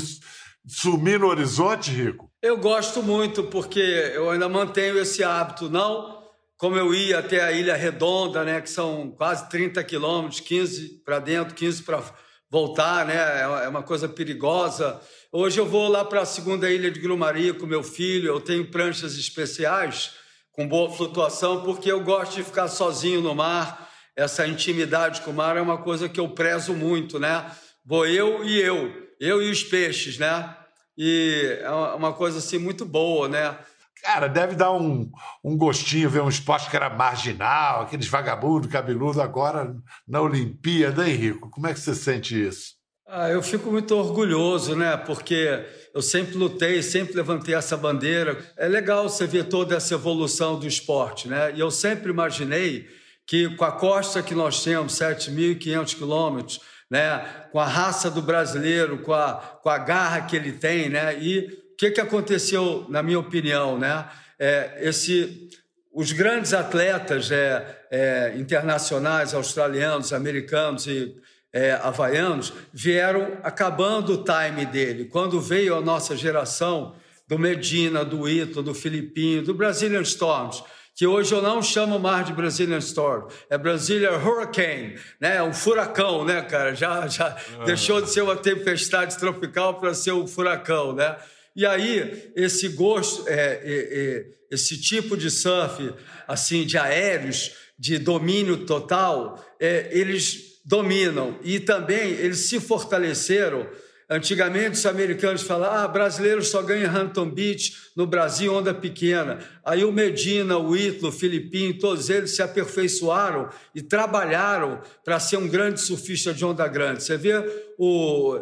sumir 0.68 1.18
no 1.18 1.28
horizonte, 1.28 1.92
Rico? 1.92 2.30
Eu 2.42 2.58
gosto 2.58 3.02
muito, 3.02 3.44
porque 3.46 3.80
eu 3.80 4.30
ainda 4.30 4.50
mantenho 4.50 5.00
esse 5.00 5.24
hábito, 5.24 5.70
não 5.70 6.22
como 6.58 6.78
eu 6.78 6.94
ia 6.94 7.20
até 7.20 7.44
a 7.44 7.52
Ilha 7.52 7.76
Redonda, 7.76 8.44
né, 8.46 8.62
que 8.62 8.70
são 8.70 9.12
quase 9.12 9.50
30 9.50 9.84
quilômetros, 9.84 10.40
15 10.40 11.02
para 11.04 11.20
dentro, 11.20 11.54
15 11.54 11.84
para 11.84 12.02
voltar, 12.50 13.06
né, 13.06 13.42
é 13.66 13.68
uma 13.68 13.84
coisa 13.84 14.08
perigosa. 14.08 14.98
Hoje 15.30 15.60
eu 15.60 15.66
vou 15.66 15.90
lá 15.90 16.06
para 16.06 16.22
a 16.22 16.26
segunda 16.26 16.70
ilha 16.70 16.90
de 16.90 17.02
Grumari 17.02 17.52
com 17.54 17.66
meu 17.66 17.84
filho, 17.84 18.30
eu 18.30 18.40
tenho 18.40 18.70
pranchas 18.72 19.18
especiais 19.18 20.12
com 20.54 20.68
boa 20.68 20.90
flutuação, 20.90 21.64
porque 21.64 21.92
eu 21.92 22.02
gosto 22.02 22.36
de 22.36 22.44
ficar 22.44 22.68
sozinho 22.68 23.22
no 23.22 23.36
mar. 23.36 23.90
Essa 24.16 24.48
intimidade 24.48 25.22
com 25.22 25.32
o 25.32 25.34
mar 25.34 25.58
é 25.58 25.62
uma 25.62 25.80
coisa 25.80 26.08
que 26.08 26.20
eu 26.20 26.30
prezo 26.30 26.74
muito, 26.74 27.20
né? 27.20 27.52
Vou 27.84 28.06
eu 28.06 28.46
e 28.46 28.62
eu, 28.62 28.94
eu 29.20 29.42
e 29.42 29.50
os 29.50 29.64
peixes, 29.64 30.18
né? 30.18 30.56
E 30.96 31.60
é 31.62 31.72
uma 31.96 32.14
coisa 32.14 32.38
assim 32.38 32.60
muito 32.60 32.86
boa, 32.86 33.28
né? 33.28 33.58
Cara, 34.04 34.28
deve 34.28 34.54
dar 34.54 34.72
um, 34.72 35.10
um 35.44 35.58
gostinho 35.58 36.10
ver 36.10 36.22
um 36.22 36.30
esporte 36.30 36.70
que 36.70 36.76
era 36.76 36.90
marginal, 36.90 37.82
aqueles 37.82 38.08
vagabundos 38.08 38.70
cabeludos 38.70 39.18
agora 39.18 39.76
na 40.08 40.22
Olimpíada, 40.22 41.08
hein, 41.08 41.16
Rico? 41.16 41.50
Como 41.50 41.68
é 41.68 41.74
que 41.74 41.80
você 41.80 41.96
sente 41.96 42.48
isso? 42.48 42.74
Ah, 43.06 43.30
eu 43.30 43.44
fico 43.44 43.70
muito 43.70 43.94
orgulhoso, 43.96 44.76
né? 44.76 44.96
Porque 44.96 45.66
eu 45.94 46.02
sempre 46.02 46.36
lutei, 46.36 46.82
sempre 46.82 47.16
levantei 47.16 47.54
essa 47.54 47.76
bandeira. 47.76 48.38
É 48.58 48.68
legal 48.68 49.10
você 49.10 49.28
ver 49.28 49.46
toda 49.46 49.76
essa 49.76 49.94
evolução 49.94 50.58
do 50.58 50.66
esporte, 50.66 51.28
né? 51.28 51.54
E 51.54 51.60
eu 51.60 51.70
sempre 51.70 52.10
imaginei 52.10 52.88
que 53.28 53.56
com 53.56 53.66
a 53.66 53.72
costa 53.74 54.24
que 54.24 54.34
nós 54.34 54.64
temos, 54.64 54.94
7.500 54.94 55.96
quilômetros, 55.96 56.62
né? 56.90 57.20
Com 57.52 57.60
a 57.60 57.66
raça 57.66 58.10
do 58.10 58.22
brasileiro, 58.22 59.00
com 59.00 59.14
a, 59.14 59.34
com 59.62 59.70
a 59.70 59.78
garra 59.78 60.22
que 60.22 60.36
ele 60.38 60.54
tem, 60.54 60.90
né? 60.90 61.18
E 61.20 61.40
o 61.40 61.76
que, 61.78 61.92
que 61.92 62.02
aconteceu, 62.02 62.86
na 62.90 63.04
minha 63.04 63.20
opinião, 63.20 63.78
né? 63.78 64.08
É, 64.40 64.80
esse, 64.80 65.50
os 65.94 66.14
grandes 66.14 66.54
atletas 66.54 67.30
é, 67.32 67.86
é, 67.92 68.34
internacionais, 68.38 69.34
australianos, 69.34 70.14
americanos 70.14 70.88
e 70.88 71.14
é, 71.54 71.74
havaianos 71.74 72.52
vieram 72.74 73.38
acabando 73.44 74.14
o 74.14 74.24
time 74.24 74.66
dele. 74.66 75.06
Quando 75.06 75.40
veio 75.40 75.76
a 75.76 75.82
nossa 75.82 76.18
geração 76.18 76.96
do 77.28 77.38
Medina, 77.38 78.04
do 78.04 78.28
Ito, 78.28 78.64
do 78.64 78.74
Filipinho, 78.74 79.44
do 79.44 79.54
Brazilian 79.54 80.02
Storms, 80.02 80.64
que 80.96 81.08
hoje 81.08 81.34
eu 81.34 81.42
não 81.42 81.62
chamo 81.62 82.00
mais 82.00 82.26
de 82.26 82.34
Brazilian 82.34 82.80
Storm, 82.80 83.28
é 83.50 83.58
Brazilian 83.58 84.18
Hurricane, 84.18 84.98
né? 85.20 85.42
Um 85.42 85.54
furacão, 85.54 86.24
né, 86.26 86.42
cara? 86.42 86.76
Já, 86.76 87.08
já 87.08 87.38
ah. 87.60 87.64
deixou 87.66 88.02
de 88.02 88.10
ser 88.10 88.22
uma 88.22 88.36
tempestade 88.36 89.18
tropical 89.18 89.80
para 89.80 89.94
ser 89.94 90.12
um 90.12 90.28
furacão, 90.28 90.94
né? 90.94 91.16
E 91.56 91.66
aí 91.66 92.32
esse 92.36 92.70
gosto, 92.70 93.28
é, 93.28 93.34
é, 93.34 93.62
é, 93.64 94.26
esse 94.52 94.80
tipo 94.80 95.16
de 95.16 95.30
surf, 95.32 95.94
assim, 96.28 96.66
de 96.66 96.78
aéreos, 96.78 97.52
de 97.78 97.98
domínio 97.98 98.66
total, 98.66 99.44
é, 99.60 99.90
eles 99.92 100.53
dominam. 100.64 101.38
E 101.44 101.60
também 101.60 102.12
eles 102.12 102.40
se 102.40 102.60
fortaleceram. 102.60 103.68
Antigamente 104.10 104.78
os 104.78 104.86
americanos 104.86 105.42
falavam, 105.42 105.80
ah, 105.80 105.88
brasileiros 105.88 106.50
só 106.50 106.62
ganham 106.62 106.94
Hampton 106.94 107.30
Beach, 107.30 107.74
no 107.96 108.06
Brasil 108.06 108.54
onda 108.54 108.74
pequena. 108.74 109.40
Aí 109.66 109.84
o 109.84 109.92
Medina, 109.92 110.58
o 110.58 110.76
Ítalo, 110.76 111.08
o 111.08 111.12
Filipinho, 111.12 111.80
todos 111.80 112.10
eles 112.10 112.36
se 112.36 112.42
aperfeiçoaram 112.44 113.50
e 113.74 113.82
trabalharam 113.82 114.82
para 115.06 115.20
ser 115.20 115.38
um 115.38 115.48
grande 115.48 115.80
surfista 115.80 116.34
de 116.34 116.44
onda 116.44 116.68
grande. 116.68 117.02
Você 117.02 117.18
vê 117.18 117.34
o, 117.78 118.36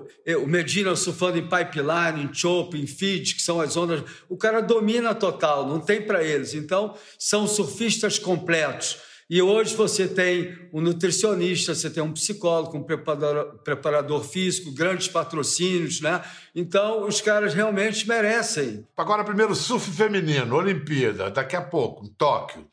o 0.43 0.47
Medina 0.47 0.95
surfando 0.95 1.37
em 1.37 1.47
pipeline, 1.47 2.23
em 2.23 2.33
chope, 2.33 2.77
em 2.77 2.87
feed, 2.87 3.35
que 3.35 3.41
são 3.41 3.61
as 3.61 3.77
ondas. 3.77 4.03
O 4.27 4.35
cara 4.35 4.61
domina 4.61 5.13
total, 5.13 5.67
não 5.67 5.79
tem 5.79 6.01
para 6.01 6.23
eles. 6.23 6.53
Então, 6.55 6.95
são 7.19 7.47
surfistas 7.47 8.17
completos. 8.17 9.10
E 9.33 9.41
hoje 9.41 9.73
você 9.77 10.09
tem 10.09 10.57
um 10.73 10.81
nutricionista, 10.81 11.73
você 11.73 11.89
tem 11.89 12.03
um 12.03 12.11
psicólogo, 12.11 12.77
um 12.77 12.83
preparador, 12.83 13.59
preparador 13.63 14.23
físico, 14.25 14.73
grandes 14.73 15.07
patrocínios, 15.07 16.01
né? 16.01 16.21
Então, 16.53 17.07
os 17.07 17.21
caras 17.21 17.53
realmente 17.53 18.05
merecem. 18.05 18.85
Agora, 18.97 19.23
primeiro, 19.23 19.55
surf 19.55 19.89
feminino, 19.89 20.53
Olimpíada, 20.53 21.31
daqui 21.31 21.55
a 21.55 21.61
pouco, 21.61 22.03
em 22.03 22.09
Tóquio. 22.09 22.67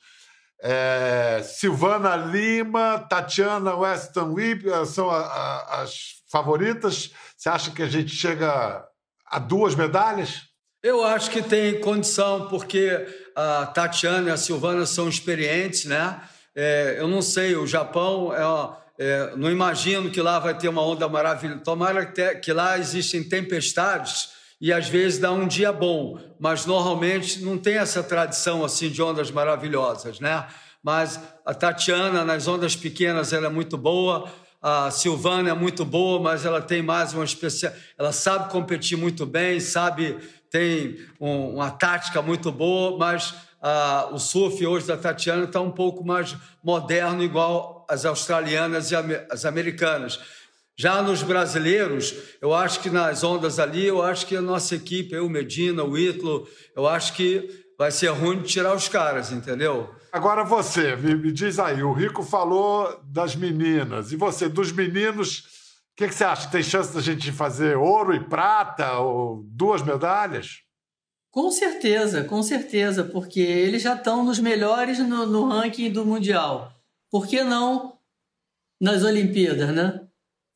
É, 0.61 1.43
Silvana 1.45 2.17
Lima, 2.17 3.07
Tatiana 3.09 3.77
Weston 3.77 4.33
Whip 4.33 4.65
são 4.85 5.09
a, 5.09 5.21
a, 5.21 5.83
as 5.83 6.25
favoritas. 6.29 7.13
Você 7.37 7.49
acha 7.49 7.71
que 7.71 7.85
a 7.85 7.89
gente 7.89 8.11
chega 8.11 8.85
a 9.25 9.39
duas 9.39 9.77
medalhas? 9.77 10.49
Eu 10.83 11.05
acho 11.05 11.31
que 11.31 11.41
tem 11.41 11.81
condição, 11.81 12.49
porque 12.49 13.07
a 13.37 13.65
Tatiana 13.67 14.31
e 14.31 14.33
a 14.33 14.37
Silvana 14.37 14.85
são 14.87 15.09
experientes, 15.09 15.85
né? 15.85 16.21
É, 16.61 16.97
eu 16.99 17.07
não 17.07 17.23
sei, 17.23 17.55
o 17.55 17.69
Japão, 17.69 18.33
é, 18.35 19.05
é, 19.05 19.37
não 19.37 19.49
imagino 19.49 20.11
que 20.11 20.21
lá 20.21 20.41
vai 20.41 20.59
ter 20.59 20.69
uma 20.69 20.83
onda 20.83 21.09
maravilhosa. 21.09 21.61
Tomara 21.61 22.05
que, 22.05 22.53
lá 22.53 22.77
existem 22.77 23.23
tempestades 23.23 24.31
e 24.61 24.73
às 24.73 24.89
vezes 24.89 25.21
dá 25.21 25.31
um 25.31 25.47
dia 25.47 25.73
bom, 25.73 26.19
mas 26.41 26.67
normalmente 26.67 27.43
não 27.43 27.57
tem 27.57 27.77
essa 27.77 28.03
tradição 28.03 28.65
assim 28.65 28.91
de 28.91 29.01
ondas 29.01 29.31
maravilhosas, 29.31 30.19
né? 30.19 30.49
Mas 30.83 31.21
a 31.47 31.55
Tatiana 31.55 32.25
nas 32.25 32.49
ondas 32.49 32.75
pequenas 32.75 33.33
ela 33.33 33.47
é 33.47 33.51
muito 33.51 33.79
boa, 33.79 34.29
a 34.61 34.91
Silvana 34.91 35.51
é 35.51 35.55
muito 35.55 35.85
boa, 35.85 36.19
mas 36.19 36.45
ela 36.45 36.61
tem 36.61 36.83
mais 36.83 37.15
uma 37.15 37.25
especial, 37.25 37.73
ela 37.97 38.11
sabe 38.11 38.51
competir 38.51 38.99
muito 38.99 39.25
bem, 39.25 39.61
sabe 39.61 40.17
tem 40.51 40.99
um, 41.21 41.55
uma 41.55 41.71
tática 41.71 42.21
muito 42.21 42.51
boa, 42.51 42.99
mas 42.99 43.33
ah, 43.61 44.09
o 44.13 44.19
surf 44.19 44.65
hoje 44.67 44.87
da 44.87 44.97
Tatiana 44.97 45.45
está 45.45 45.61
um 45.61 45.71
pouco 45.71 46.05
mais 46.05 46.37
moderno, 46.63 47.23
igual 47.23 47.87
as 47.89 48.05
australianas 48.05 48.91
e 48.91 48.97
as 49.31 49.45
americanas. 49.45 50.21
Já 50.77 51.03
nos 51.03 51.25
brasileiros, 51.25 52.15
eu 52.41 52.55
acho 52.55 52.79
que 52.81 52.89
nas 52.89 53.25
ondas 53.25 53.59
ali, 53.59 53.85
eu 53.85 54.01
acho 54.01 54.25
que 54.27 54.37
a 54.37 54.41
nossa 54.41 54.77
equipe, 54.77 55.13
eu, 55.13 55.29
Medina, 55.29 55.83
o 55.83 55.99
Ítalo, 55.99 56.47
eu 56.77 56.87
acho 56.87 57.15
que 57.15 57.67
vai 57.77 57.91
ser 57.91 58.09
ruim 58.11 58.43
de 58.43 58.49
tirar 58.49 58.77
os 58.77 58.89
caras, 58.89 59.33
entendeu? 59.33 59.93
Agora 60.13 60.45
você, 60.45 60.95
me, 60.95 61.17
me 61.17 61.33
diz 61.33 61.59
aí, 61.59 61.83
o 61.83 61.93
Rico 61.93 62.23
falou 62.23 63.01
das 63.05 63.35
meninas, 63.35 64.13
e 64.13 64.17
você, 64.17 64.49
dos 64.49 64.71
meninos, 64.71 65.39
o 65.39 65.43
que, 65.97 66.07
que, 66.07 66.15
você 66.15 66.23
acha? 66.23 66.49
Tem 66.49 66.63
chance 66.63 66.95
da 66.95 67.01
gente 67.01 67.33
fazer 67.33 67.77
ouro 67.77 68.15
e 68.15 68.21
prata, 68.21 68.99
ou 68.99 69.43
duas 69.49 69.83
medalhas? 69.83 70.63
Com 71.39 71.53
certeza, 71.53 72.25
com 72.25 72.43
certeza, 72.43 73.05
porque 73.05 73.39
eles 73.39 73.81
já 73.81 73.95
estão 73.95 74.25
nos 74.25 74.41
melhores 74.41 74.99
no, 74.99 75.25
no 75.25 75.47
ranking 75.47 75.89
do 75.89 76.05
Mundial. 76.05 76.73
Por 77.09 77.29
que 77.29 77.45
não 77.45 77.97
nas 78.81 79.05
Olimpíadas, 79.05 79.73
né? 79.73 80.01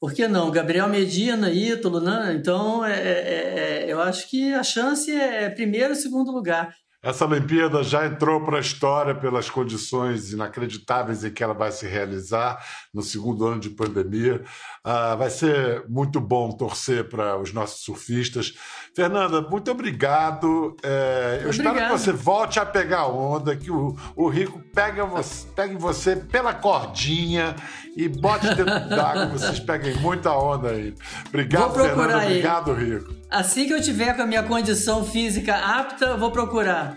Por 0.00 0.12
que 0.12 0.26
não? 0.26 0.50
Gabriel 0.50 0.88
Medina, 0.88 1.52
Ítalo, 1.52 2.00
né? 2.00 2.34
Então, 2.36 2.84
é, 2.84 2.94
é, 2.94 3.84
é, 3.84 3.92
eu 3.92 4.00
acho 4.00 4.28
que 4.28 4.52
a 4.52 4.64
chance 4.64 5.08
é 5.08 5.48
primeiro 5.50 5.92
e 5.92 5.96
segundo 5.96 6.32
lugar. 6.32 6.74
Essa 7.04 7.26
Olimpíada 7.26 7.82
já 7.82 8.06
entrou 8.06 8.44
para 8.44 8.58
a 8.58 8.60
história 8.60 9.12
pelas 9.12 9.50
condições 9.50 10.32
inacreditáveis 10.32 11.24
em 11.24 11.32
que 11.32 11.42
ela 11.42 11.52
vai 11.52 11.72
se 11.72 11.84
realizar 11.84 12.64
no 12.94 13.02
segundo 13.02 13.44
ano 13.44 13.60
de 13.60 13.70
pandemia. 13.70 14.40
Ah, 14.84 15.14
vai 15.14 15.30
ser 15.30 15.84
muito 15.88 16.20
bom 16.20 16.50
torcer 16.50 17.08
para 17.08 17.38
os 17.38 17.52
nossos 17.52 17.84
surfistas. 17.84 18.54
Fernanda, 18.94 19.40
muito 19.40 19.70
obrigado. 19.70 20.76
É, 20.82 21.40
eu 21.44 21.50
espero 21.50 21.76
que 21.76 21.88
você 21.88 22.10
volte 22.10 22.58
a 22.58 22.66
pegar 22.66 23.06
onda, 23.06 23.54
que 23.54 23.70
o, 23.70 23.96
o 24.16 24.28
Rico 24.28 24.60
pega 24.74 25.04
você, 25.04 25.46
pegue 25.54 25.76
você 25.76 26.16
pela 26.16 26.52
cordinha 26.52 27.54
e 27.96 28.08
bote 28.08 28.48
dentro 28.48 28.64
d'água. 28.90 29.26
Vocês 29.26 29.60
peguem 29.60 29.94
muita 29.98 30.32
onda 30.32 30.70
aí. 30.70 30.92
Obrigado, 31.28 31.74
Fernanda. 31.74 32.18
Aí. 32.18 32.26
Obrigado, 32.26 32.72
Rico. 32.72 33.14
Assim 33.30 33.66
que 33.68 33.72
eu 33.72 33.80
tiver 33.80 34.16
com 34.16 34.22
a 34.22 34.26
minha 34.26 34.42
condição 34.42 35.04
física 35.04 35.54
apta, 35.54 36.06
eu 36.06 36.18
vou 36.18 36.32
procurar. 36.32 36.96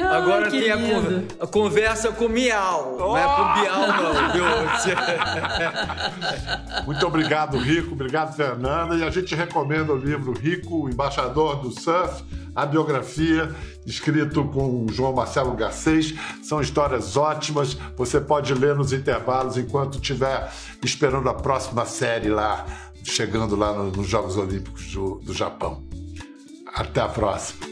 Ai, 0.00 0.16
Agora 0.16 0.50
tem 0.50 0.70
a, 0.70 0.76
con 0.76 1.24
a, 1.40 1.46
conversa 1.46 2.12
com 2.12 2.26
Miau, 2.28 2.94
oh! 2.94 2.98
não 2.98 3.18
é 3.18 3.24
com 3.24 3.60
Bial, 3.60 3.88
não, 3.88 4.32
viu? 4.32 4.44
Muito 6.86 7.06
obrigado, 7.06 7.58
Rico. 7.58 7.92
Obrigado, 7.92 8.34
Fernanda. 8.34 8.94
E 8.96 9.04
a 9.04 9.10
gente 9.10 9.34
recomenda 9.34 9.92
o 9.92 9.96
livro 9.96 10.32
Rico, 10.32 10.84
o 10.84 10.88
Embaixador 10.88 11.56
do 11.56 11.78
Surf, 11.78 12.24
a 12.54 12.64
biografia, 12.64 13.54
escrito 13.84 14.44
com 14.44 14.86
João 14.90 15.12
Marcelo 15.12 15.52
Garcês. 15.52 16.14
São 16.42 16.60
histórias 16.60 17.16
ótimas. 17.16 17.76
Você 17.96 18.18
pode 18.20 18.54
ler 18.54 18.74
nos 18.74 18.92
intervalos 18.94 19.58
enquanto 19.58 19.96
estiver 19.96 20.50
esperando 20.82 21.28
a 21.28 21.34
próxima 21.34 21.84
série 21.84 22.30
lá, 22.30 22.64
chegando 23.04 23.56
lá 23.56 23.74
nos 23.74 24.08
Jogos 24.08 24.38
Olímpicos 24.38 24.90
do, 24.92 25.16
do 25.16 25.34
Japão. 25.34 25.82
Até 26.74 27.02
a 27.02 27.08
próxima. 27.08 27.71